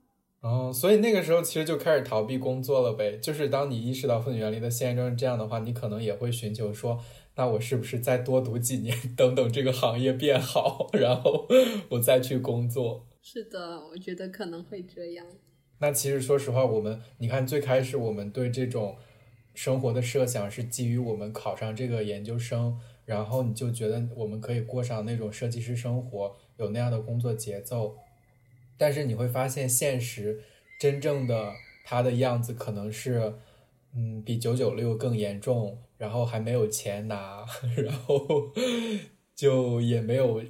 [0.42, 3.18] 哦，所以那个时候其实就开始逃避工作了呗。
[3.18, 7.04] 就是当你意识到风景园林的现状是这样的话，你可能也会寻求说，
[7.36, 11.48] 那我是不是再多读几年， 等等这个行业变好，然后
[11.90, 13.08] 我再去工作。
[13.22, 15.26] 是的，我觉得可能会这样。
[15.80, 18.96] 那其实说实话，我们你看最开始我们对这种
[19.54, 27.98] 生活的设想是基于我们考上这个研究生，然后你就觉得我们可以过上那种设计师生活，有那样的工作节奏。
[28.78, 30.42] 但是你会发现，现实
[30.80, 31.54] 真正的
[31.84, 33.34] 他的样子可能是，
[33.96, 37.46] 嗯，比九九六更严重，然后还没有钱拿，
[37.78, 38.20] 然后
[39.36, 40.42] 就也没有，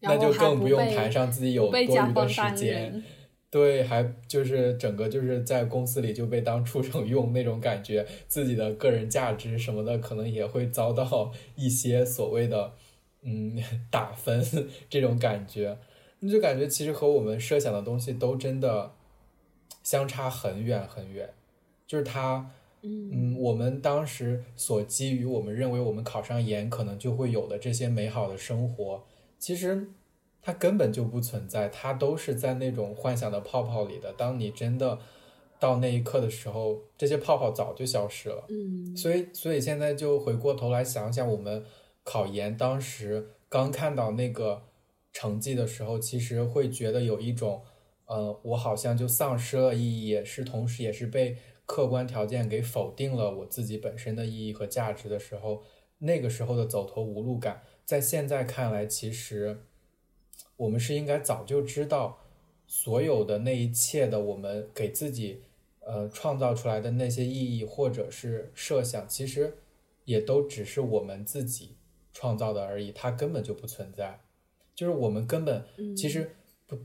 [0.00, 3.02] 那就更不用谈上自己有多余的时间。
[3.50, 12.72] 对，还就是整个就是在公司里就被当畜生用那种感觉，自己的个人价值什么的可能也会遭到一些所谓的
[13.22, 13.56] 嗯
[13.92, 14.44] 打分
[14.90, 15.78] 这种感觉，
[16.24, 18.92] 你就感觉其实和我们设想的东西都真的
[19.82, 21.32] 相差很远很远，
[21.86, 22.50] 就是他
[22.82, 29.04] 嗯我们当时所基于我们认为我们考上研可能就会有的这些美好的生活，
[29.38, 29.88] 其实。
[30.46, 34.12] 它根本就不存在，它都是在那种幻想的泡泡里的。
[34.12, 34.98] 当你真的
[35.58, 38.44] 到那一刻的时候，这些泡泡早就消失了。
[38.50, 41.64] 嗯，所以，所以现在就回过头来想想，我们
[42.02, 44.64] 考研当时刚看到那个
[45.14, 47.62] 成绩的时候，其实会觉得有一种，
[48.04, 55.62] 呃，我好像就丧失了意义，也是同时也是被客观条件给否定了我自己本身的意义和价值的时候，
[56.00, 59.64] 那个时候的走投无路感，在现在看来，其实。
[60.56, 62.16] 我们是应该早就知道，
[62.68, 65.42] 所有的那一切的我们给自己，
[65.80, 69.58] 呃，创造出来的那些意义或者是设想，其实
[70.04, 71.76] 也都只是我们自己
[72.12, 74.20] 创造的而已，它根本就不存在。
[74.74, 75.64] 就是我们根本
[75.96, 76.30] 其实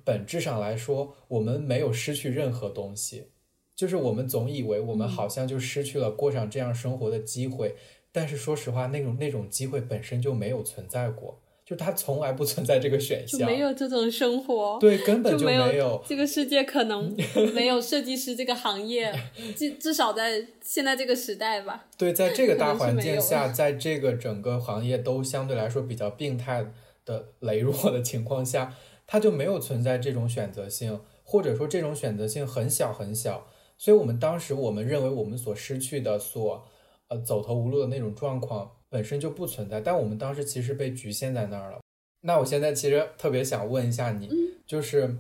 [0.04, 3.30] 本质上来说，我们没有失去任何东西，
[3.76, 7.76] 就是我们总以为我们好像就失去了过上这样生活的机会，
[8.12, 11.42] 但是说实话，那种那种机会本身就没有存在过。
[11.66, 17.16] 就它从来不存在这个选项，没有这种生活，对，根本就没有这个世界，可能
[17.54, 19.14] 没有设计师这个行业，
[19.56, 21.86] 至至少在现在这个时代吧。
[21.96, 26.66] 对，在这个大环境下，在这个整个行业都相对来说比较病态
[27.10, 28.76] 的羸弱的情况下，
[29.08, 33.48] 它就没有存在这种选择性，或者说这种选择性很小很小。
[33.78, 36.64] 所以我们当时我们认为我们所失去的，所
[37.08, 38.76] 呃走投无路的那种状况。
[38.92, 41.80] 本身就不存在，但我们当时其实被局限在那儿了。
[42.22, 44.28] 那我现在其实特别想问一下你，
[44.66, 45.16] 就是，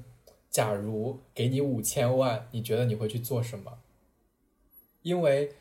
[0.49, 3.77] 假如给你五千万，你觉得你会去做什么？
[5.03, 5.51] 因为，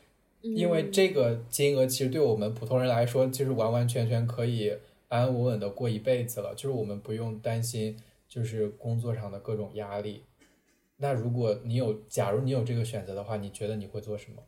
[0.41, 4.75] 因为这个金额其实对我们普通人来说，其实完完全全可以
[5.09, 7.97] 安安稳稳的过一辈子了，就是我们不用担心
[8.27, 10.23] 就是工作上的各种压力。
[10.97, 14.43] 那如果你有，假如你有这个选择的话，你觉得你会做什么？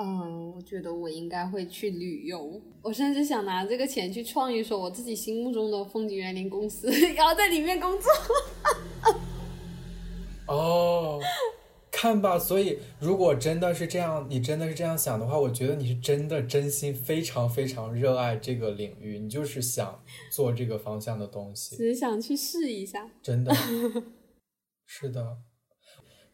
[0.00, 2.62] 嗯，我觉得我应该会去旅游。
[2.82, 8.10] 我甚至想拿这个钱去创一所我自己心目中的风景园林公司， 然后在里面工作。
[10.46, 11.20] 哦，
[12.00, 23.10] 看吧，所以如果真的是这样，你真的是这样想的话，我觉得你是真的真心非常非常热爱这个领域，你就是想做这个方向的东西，只是想去试一下。
[23.20, 23.52] 真的，
[24.86, 25.38] 是的。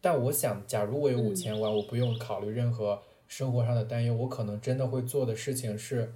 [0.03, 3.03] 但我想，假如我有五千万，我不用考虑任何。
[3.27, 6.13] 生活上的担忧，我可能真的会做的事情是，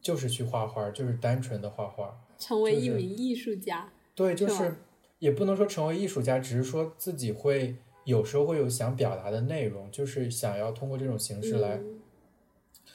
[0.00, 3.92] 就是去画画，就是单纯的画画，成为一名艺术家。
[4.14, 4.76] 对，就是
[5.18, 11.80] 也不能说成为艺术家，只是说自己会有时候会有想表达的内容，就是想要通过这种形式来。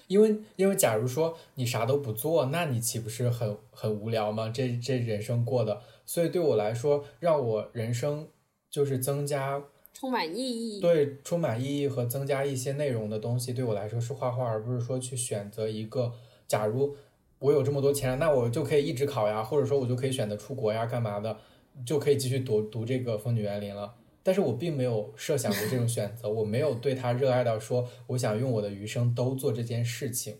[0.07, 4.49] 因为因为假如说你啥都不做，那你岂不是很很无聊吗？
[4.49, 8.27] 这这人生过的，所以对我来说，让我人生
[8.69, 9.63] 就是增加。
[9.91, 16.13] 充满意义，对，充满意义和增加一些内容的东西，对我来说是画画，而不是说去选择一个。
[16.47, 16.95] 假如
[17.39, 21.37] 我有这么多钱，那我就可以一直考呀，或者说我就可以选择出国呀，干嘛的，
[21.85, 23.93] 就可以继续读读这个风景园林了。
[24.23, 30.35] 但是我并没有设想过这种选择，我没有对他热爱到说我想用我的余生都做这件事情。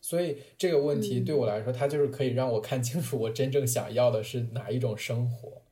[0.00, 5.62] 所以这个问题对我来说，它就是可以让我看清楚我真正想要的是哪一种生活。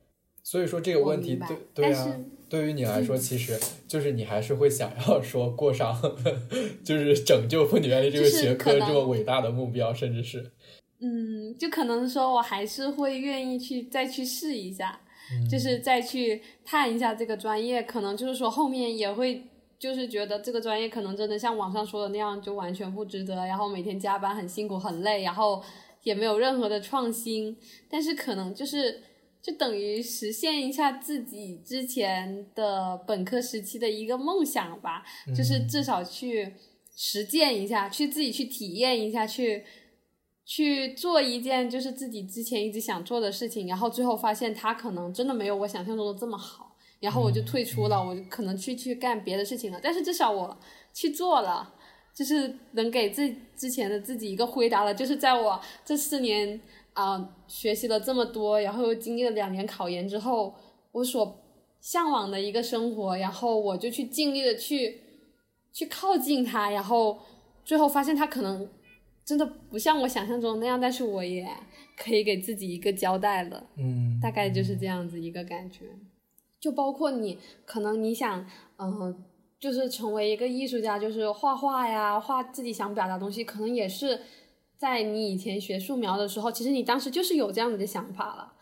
[0.43, 2.21] 所以说这个问题对对啊。
[2.47, 5.99] 对于你来说，其实就是你还是会想要说过上，
[6.85, 10.51] 就是拯救妇女园林这个学科这么伟大的目标，甚至是，
[10.99, 15.01] 嗯，就可能说我还是会愿意去再去试一下，
[15.49, 19.43] 就是再去探一下这个专业，可能就是说后面也会
[19.79, 25.63] 就是觉得这个专业可能真的像网上说的那样，就完全不值得，然后每天加班很辛苦很累，然后
[26.03, 27.57] 也没有任何的创新，
[27.89, 29.01] 但是可能就是。
[29.45, 35.03] 就等于实现一下自己之前的本科时期的一个梦想吧，
[35.37, 36.51] 就是至少去
[36.95, 39.63] 实践一下，去自己去体验一下，去
[40.45, 49.79] 去做一件就是自己之前一直想做的事情，然后最后发现它可能真的没有我想象中的这么好，然后我就退出了，我就可能去去干别的事情了。
[49.81, 50.57] 但是至少我
[50.93, 51.73] 去做了，
[52.13, 56.61] 就是能给自之前的自己一个回答了，就是在我这四年。
[56.95, 60.55] 啊，学习了这么多，然后又经历了两年考研之后，
[60.93, 61.43] 我所
[61.81, 65.01] 向往的一个生活，然后我就去尽力的去
[65.73, 67.19] 去靠近它，然后
[67.65, 68.65] 最后发现它可能
[69.25, 71.47] 真的不像我想象中那样，但是我也
[71.97, 73.63] 可以给自己一个交代了。
[73.77, 75.85] 嗯，大概就是这样子一个感觉。
[76.59, 78.45] 就包括你，可能你想，
[78.77, 79.23] 嗯、
[79.59, 84.21] 就是成为一个艺术家，就是画画呀，画自己想表达的东西，可能也是
[84.77, 88.53] 在你以前学素描的时候，其实你当时就是有这样子的想法了，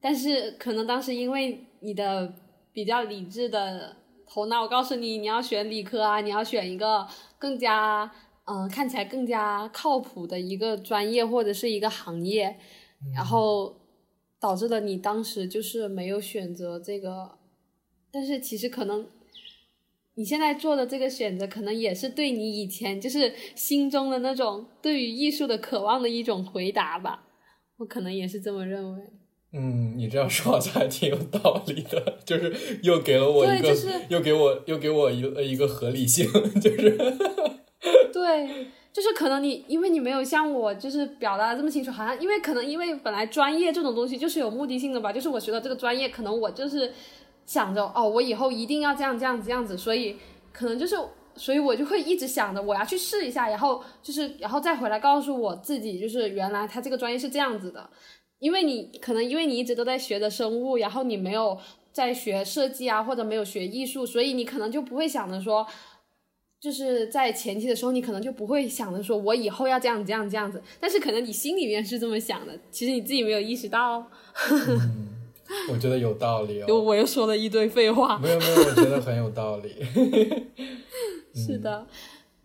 [0.00, 2.34] 但是可能当时因为你的
[2.72, 7.06] 比较理智的头脑告诉你，你要选理科啊，你要选一个
[7.38, 8.10] 更加
[8.44, 12.56] 嗯、呃看起来更加靠谱的一个专业或者是一个行业，
[13.14, 13.76] 然后
[14.40, 17.38] 导致了你当时就是没有选择这个，
[18.10, 19.06] 但是其实可能
[20.14, 27.24] 你现在做的这个选择，可能也是对你以前就是心中的那种对于艺术的渴望的一种回答吧，
[27.78, 29.00] 我可能也是这么认为。
[29.54, 36.26] 嗯，你这样说好像还挺有道理的，就是又给了我一个，对就是又给我又给我一个一个合理性，
[36.60, 36.96] 就是
[38.22, 46.92] 对，就是可能你因为你没有像我就是表达的这么清楚，好像因为可能因为本来专业这种东西就是有目的性的吧，就是我学的这个专业，可能我就是
[47.44, 50.16] 想着哦，我以后一定要这样这样子这样子，所以
[50.52, 50.96] 可能就是。
[51.34, 57.88] 所以我就会一直想着我要去试一下，然后就是然后再回来告诉我自己，就是原来他这个专业是这样子的，
[58.38, 61.58] 因为你可能因为你一直都在学的生物，然后你没有
[61.90, 65.66] 在学设计啊，或者没有学艺术，所以你可能就不会想着说，
[66.62, 74.06] 就是在前期的时候，你可能就不会想着说我以后要这样这样这样子，但是可能你心里面是这么想的，其实你自己没有意识到。
[75.68, 76.80] 我觉得有道理又哦。
[76.80, 78.16] 我又说了一堆废话。
[78.16, 79.74] 没有没有，我觉得很有道理。
[81.34, 81.84] 是的，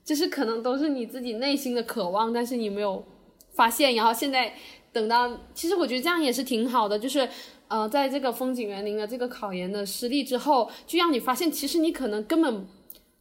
[0.03, 3.05] 就是可能都是你自己内心的渴望，但是你没有
[3.53, 4.51] 发现，然后现在
[4.91, 7.29] 等到，其实我觉得这样也是挺好的，就是
[7.67, 12.65] 呃，在这个风景园林的这个考研的失利之后，就让你发现，其实你可能根本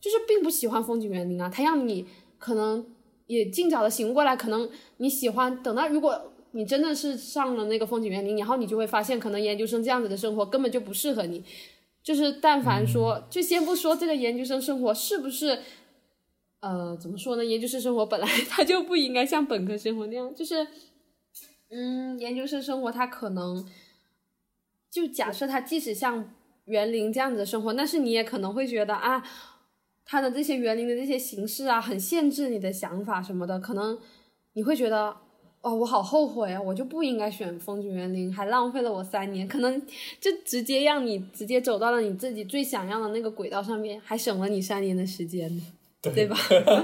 [0.06, 2.06] 就是并不喜欢风景园林啊，它让你
[2.38, 2.86] 可能
[3.26, 6.32] 也尽早的醒悟过来，可能你喜欢，等到如果。
[6.52, 11.44] 你真的是上了那个风景园林，然后你就会发现，可能研究生这样子的生活根本就不适合你。
[12.02, 15.58] 就是但凡说，就先不说这个研究生生活是不是，
[16.60, 17.44] 呃，怎么说呢？
[17.44, 20.66] 研究生生活本来 它就不应该像本科生活那样，就是，
[21.68, 23.62] 嗯，研究生生活它可能，
[24.90, 26.32] 就假设它即使像
[26.64, 29.22] 园林这样子的生活，但是你也可能会觉得啊，
[30.06, 33.98] 它的这些园林的这些形式啊，很限制你的想法什么的，可能
[34.54, 35.14] 你会觉得。
[35.62, 36.62] 哦，我好后悔啊！
[36.62, 39.82] 我就不应该选风景园林，还浪费了我三年，可能
[40.20, 45.62] 就直接让你直接走到了你自己最想要的那个轨道上面，还省了你三年的时间呢，
[46.00, 46.36] 对吧？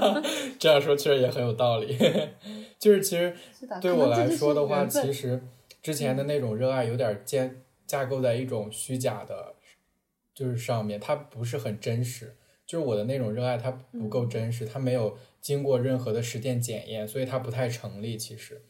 [0.59, 1.97] 这样说确实也很有道理。
[2.77, 3.33] 就是其实，
[3.79, 5.41] 对我来说的话，其实
[5.81, 9.55] 之前的那种热爱有点建架构在一种虚假的，
[10.35, 12.35] 就是上面，它不是很真实。
[12.73, 18.17] 就是我的那种热爱，它不够真实，它没有经过任何的实践检验，所以它不太成立。
[18.17, 18.63] 其实，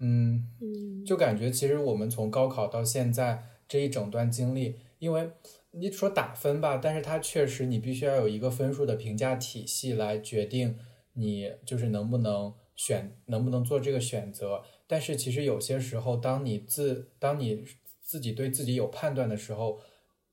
[0.00, 5.30] 嗯，嗯，就感觉其实我们从高考到现在这一整段经历，因为
[5.70, 10.76] 你说打分吧，但是它确实你必须要有一个分数的评价体系来决定
[11.12, 14.64] 你就是能不能选，能不能做这个选择。
[14.88, 17.62] 但是其实有些时候，当你自当你
[18.00, 19.78] 自己对自己有判断的时候，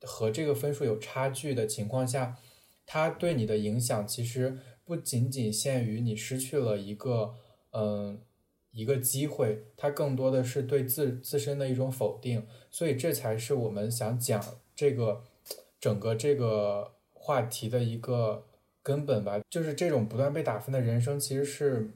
[0.01, 2.39] 和这个分数有差距的情况下，
[2.91, 7.35] 它对你的影响其实不仅仅限于你失去了一个
[7.71, 8.19] 嗯。
[8.73, 14.41] 一个机会，它更多的是对自自身的一种否定，所以这才是我们想讲
[14.73, 15.25] 这个
[15.77, 18.45] 整个这个话题的一个
[18.81, 19.41] 根本吧。
[19.49, 21.91] 就是这种不断被打分的人生，其实是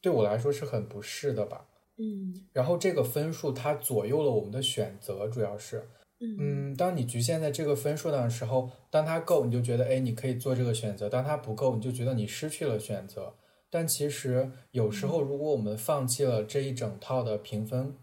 [0.00, 1.66] 对我来说是很不适的吧。
[1.98, 5.88] 嗯然后这个分数它左右了我们的选择，主要是，
[6.22, 13.34] 嗯嗯，当你局限在这个分数上的时候，当它够，你就觉得哎，你可以做这个选择；当它不够，你就觉得你失去了选择。
[13.68, 17.96] 但其实有时候，如果我们放弃了这一整套的评分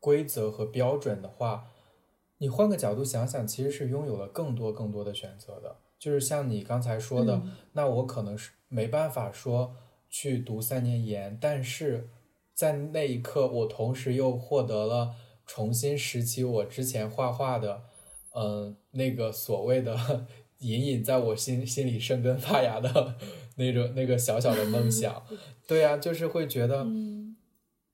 [0.00, 1.68] 规则和标准的话，
[2.38, 5.76] 你换个角度想想，其实是拥有了更多更多的选择的。
[5.98, 9.76] 就是像你刚才说的，嗯那我可能是没办法说
[10.08, 12.08] 去读三年研，但是
[12.54, 15.14] 在那一刻，我同时又获得了
[15.48, 17.82] 重新拾起我之前画画的，
[18.36, 20.26] 嗯、那个所谓的
[20.60, 23.16] 隐隐在我心心里生根发芽的
[23.56, 25.24] 那种那个小小的梦想。
[25.66, 27.36] 对呀、就是会觉得，嗯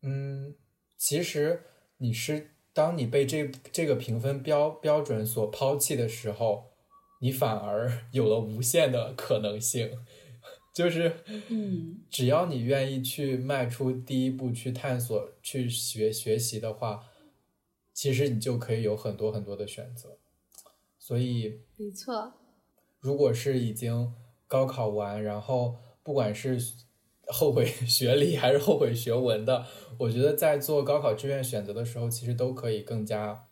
[0.03, 0.55] 嗯，
[0.99, 1.63] 其实
[1.99, 6.73] 你是当你被这这个评分标标准所抛弃的时候，
[7.21, 9.91] 你反而有了无限的可能性。
[10.75, 11.13] 就是
[11.51, 17.05] 嗯只要你愿意去迈出第一步，去探索、去学学习的话，
[17.95, 20.19] 其实你就可以有很多很多的选择。
[20.99, 22.33] 所以，没错，
[23.01, 24.13] 如果是已经
[24.47, 26.59] 高考完，然后不管是
[27.27, 29.65] 后悔 学历还是后悔学文的。
[29.99, 33.47] 我觉得在做高考志愿选择的时候，其实都可以更加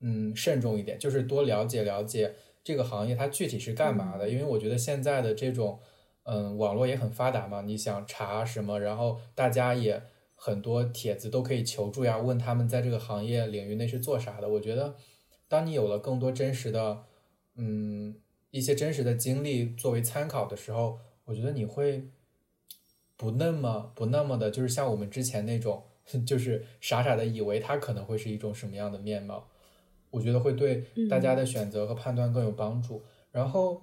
[0.00, 4.28] 嗯慎重一点，就是多了解了解这个行业它具体是干嘛的。
[4.28, 5.80] 因为我觉得现在的这种
[6.24, 10.02] 嗯网络也很发达嘛，你想查什么，然后大家也
[10.38, 14.48] 很多帖子都可以求助呀，问他们在这个行业领域内是做啥的。
[14.48, 14.94] 我觉得
[15.48, 17.04] 当你有了更多真实的
[17.56, 18.14] 嗯
[18.52, 22.08] 一些真实的经历作为参考的时候，我觉得你会。
[23.20, 25.82] 不那么不那么的，就是像我们之前那种，
[26.24, 29.48] 就是傻傻的以为它可能会是一种什么样的面貌，
[30.10, 33.02] 我觉得会对大家的选择和判断更有帮助。
[33.32, 33.82] 然后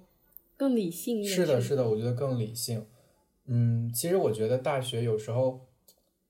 [0.56, 1.22] 更理性。
[1.22, 2.86] 是的，是的，我觉得更理性。
[3.44, 5.65] 嗯，其实我觉得大学有时候，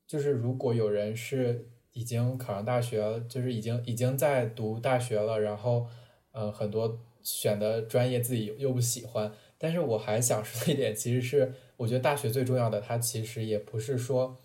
[0.07, 5.87] 就是如果有人是已经考上大学了，就是已经已经在读大学了，然后
[6.33, 11.55] 呃很多选的专业自己又不喜欢，但是我还想说一点，其实是。
[11.79, 14.39] 我觉得大学最重要的，它其实也不是说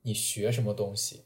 [0.00, 1.24] 你学什么东西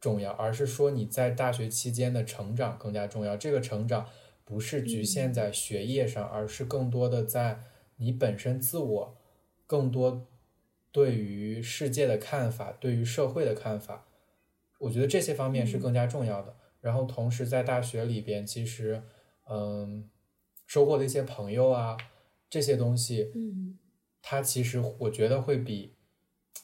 [0.00, 3.36] 重要，而是说你在大学期间的成长更加重要。
[3.36, 4.08] 这个成长
[4.44, 7.60] 不是局限在学业上，而是更多的在
[7.98, 9.16] 你本身自我
[9.68, 10.26] 更多
[10.92, 14.06] 对于世界的看法，对于社会的看法。
[14.78, 16.54] 我觉得这些方面是更加重要的。
[16.80, 19.02] 然后同时在大学里边，其实
[19.48, 20.08] 嗯，
[20.66, 21.96] 收获的一些朋友啊，
[22.48, 23.78] 这些东西，嗯。
[24.24, 25.96] 它其实我觉得会比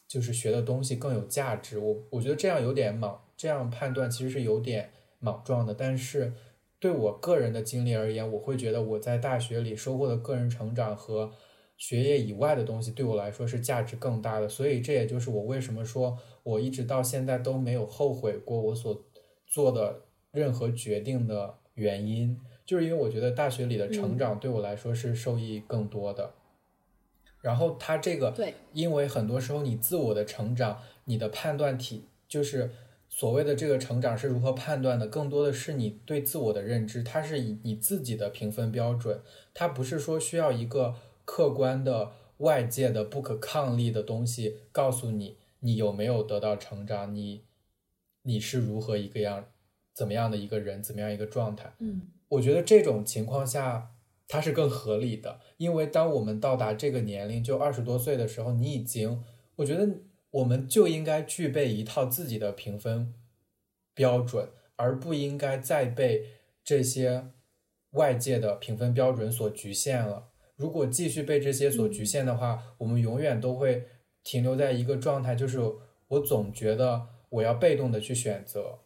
[0.06, 1.76] 就是学的东西更有价值。
[1.76, 5.74] 我我觉得这样有点莽，这样判断其实是有点莽撞的。
[5.74, 6.32] 但是
[6.78, 11.32] 对我个人的经历而言，我会觉得我在大学里收获的个人成长和
[11.78, 14.46] 学业以外的东西，对我来说是价值更大的。
[14.46, 19.02] 所以这也就是我为什么说我一直到现在都没有后悔过我所
[19.46, 20.02] 做的
[20.32, 26.34] 任何决定的原因，就是因为我觉得大学里的成长对我来说是受益更多的。
[27.40, 32.72] 然后他这个，对，因为很多时候你自我的成长，你的判断体就是
[33.08, 39.22] 所谓的这个成长是如何判断的，更多的是你对自我的认知，它是以你自己的评分标准，
[39.54, 40.96] 它不是说需要一个
[41.28, 47.44] 客观的外界的不可抗力的东西告诉你你有没有得到成长，你
[48.22, 49.44] 你是如何一个样
[49.92, 51.74] 怎么样的一个人，怎么样一个状态？
[51.80, 53.94] 嗯，我觉得这种情况下。
[54.30, 59.24] 它是更合理的，因为当我们到达这个年龄，就二十多岁的时候，你已经，
[59.56, 59.88] 我觉得
[60.30, 63.14] 我们就应该具备一套自己的评分
[63.94, 66.26] 标准，而不应该再被
[66.62, 67.28] 这些
[67.92, 70.28] 外界的评分标准所局限了。
[70.58, 73.84] 如果继续被这些所局限的话，我们永远都会
[74.24, 75.60] 停留在一个状态，就是
[76.08, 78.80] 我总觉得我要被动的去选择，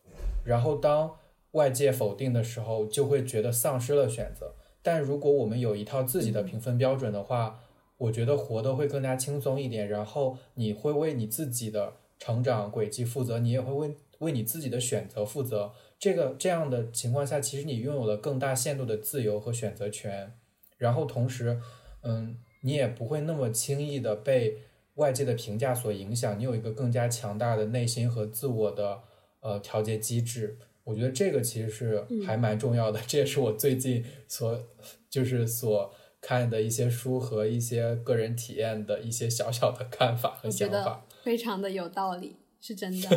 [0.44, 1.16] 然后当
[1.52, 4.54] 外界否定的时候，就会觉得丧失了选择。
[4.82, 7.60] 但如果我们有一套自己的评分标准的话，
[7.96, 9.88] 我觉得活得会更加轻松一点。
[9.88, 15.72] 然后你会为你自己的成长轨迹负责，你也会为为你自己的选择负责。
[15.98, 20.34] 这个这样的情况下，其实你拥有了更大限度的自由和选择权。
[20.82, 21.58] 然后同时，
[22.02, 24.58] 嗯，你也不会那么轻易的被
[24.96, 26.36] 外界的评价所影响。
[26.38, 29.00] 你有一个更加强大的内心和自我的
[29.40, 30.58] 呃调节机制。
[30.84, 34.60] 我觉得这个其实是还蛮重要的，这也是我最近所
[35.08, 43.08] 就是所看的一些书和一些个人体验的一些小小的看法和想法，非常的有道理，是真的。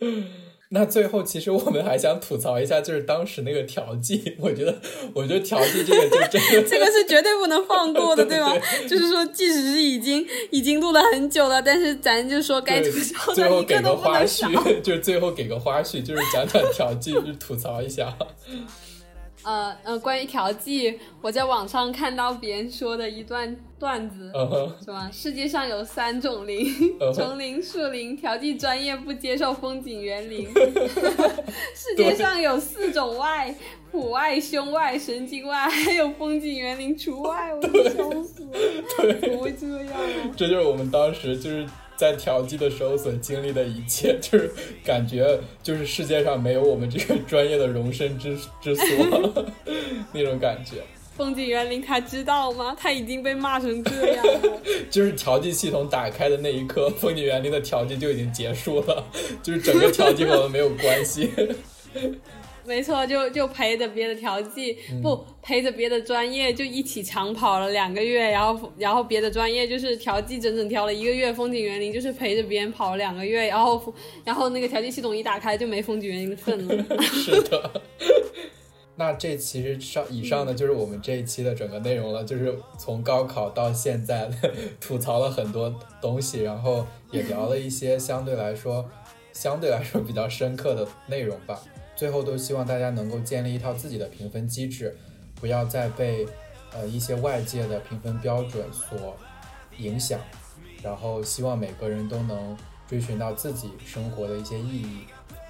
[0.72, 4.80] 那最后，其实我们还想吐槽一下，就是当时那个调剂，我觉得，
[5.12, 8.54] 我觉得调剂这个就真的， 这个是绝对不能放过的， 对吗？
[8.88, 14.48] 就是说，即使是已经已经录了很久了，但是咱就说该吐槽的一个都不能少。
[14.80, 18.16] 就是最后给个花絮，就是讲讲调剂，就吐槽一下。
[19.42, 24.30] 呃呃，关于调剂，我在网上看到别人说的一段段子，
[24.84, 25.08] 是吧？
[25.12, 26.66] 世界上有三种林：
[27.14, 28.16] 丛林、树林。
[28.16, 30.46] 调剂专业不接受风景园林。
[31.74, 33.54] 世界上有四种外：
[33.90, 37.52] 普外、胸外、神经外，还有风景园林除外。
[37.54, 39.96] 我笑死了，怎么会这样？
[40.36, 41.66] 这就是我们当时就是。
[42.00, 44.50] 在调剂的时候所经历的一切，就是
[44.82, 49.44] 感觉就是世界上没有我们这个专业的容身之之所，
[50.10, 50.76] 那种感觉。
[51.14, 52.74] 风景园林他知道吗？
[52.80, 54.60] 他已经被骂成这样了。
[54.90, 59.04] 就是调剂系统打开的那一刻，风景园林的调剂就已经结束了，
[59.42, 61.28] 就是整个调剂跟我们没有关系。
[62.64, 76.84] 没错，就就陪着别的调剂，不陪着别的专业就一起长跑了两个月，然后然后别的专业就是调剂整整调了一个月，风景园林就是陪着别人跑了两个月，然后然后那个调剂系统一打开就没风景园林的份了。
[77.02, 77.70] 是的。
[78.96, 84.30] 那这其实上以上呢，就是我们这一期的整个内容了，就是从高考到现在，
[84.78, 88.86] 吐槽了很多东西，然后也聊了一些相对来说，
[89.32, 91.58] 相对来说比较深刻的内容吧。
[92.00, 94.96] 最后都希望大家能够建立一套自己的评分机制，
[95.38, 96.26] 不要再被
[96.72, 99.14] 呃一些外界的评分标准所
[99.76, 100.18] 影响，
[100.82, 102.56] 然后希望每个人都能
[102.88, 105.00] 追寻到自己生活的一些意义。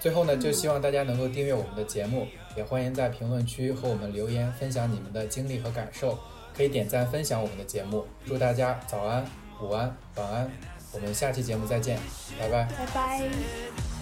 [0.01, 2.27] 最后呢，就希望大家能够订阅我们的节目。
[2.57, 6.19] 也欢迎在评论区和我们留言，分享你们的经历和感受，
[6.53, 8.05] 可以点赞分享我们的节目。
[8.27, 9.25] 祝大家早安、
[9.63, 10.51] 午安、晚安，
[10.91, 11.97] 我们下期节目再见，
[12.41, 12.65] 拜拜。
[12.77, 14.00] 拜拜。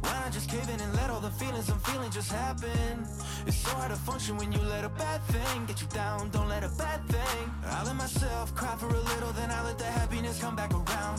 [0.00, 3.06] Why not just cave in and let all the feelings I'm feeling just happen?
[3.46, 6.30] It's so hard to function when you let a bad thing get you down.
[6.30, 7.50] Don't let a bad thing.
[7.64, 11.18] I let myself cry for a little, then I let the happiness come back around.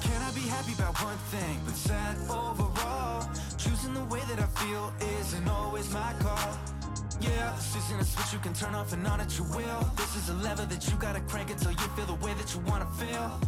[0.00, 3.28] Can I be happy about one thing, but sad overall?
[3.56, 6.56] Choosing the way that I feel isn't always my call.
[7.20, 9.82] Yeah, this isn't a switch you can turn off and on at your will.
[9.96, 12.60] This is a lever that you gotta crank until you feel the way that you
[12.60, 13.40] wanna feel.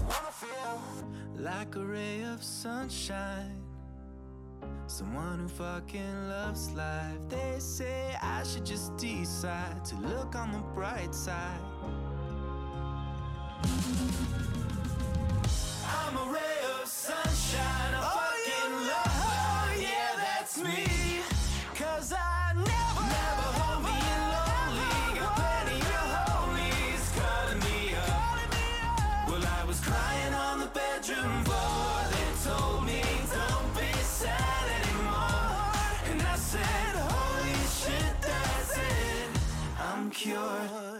[1.43, 3.63] Like a ray of sunshine
[4.89, 7.17] Someone who fucking loves life.
[7.31, 11.61] They say I should just decide to look on the bright side.
[15.87, 17.95] I'm a ray of sunshine.
[17.95, 19.07] I oh, fucking love.
[19.07, 20.90] Oh, yeah, that's me.
[40.21, 41.00] cured.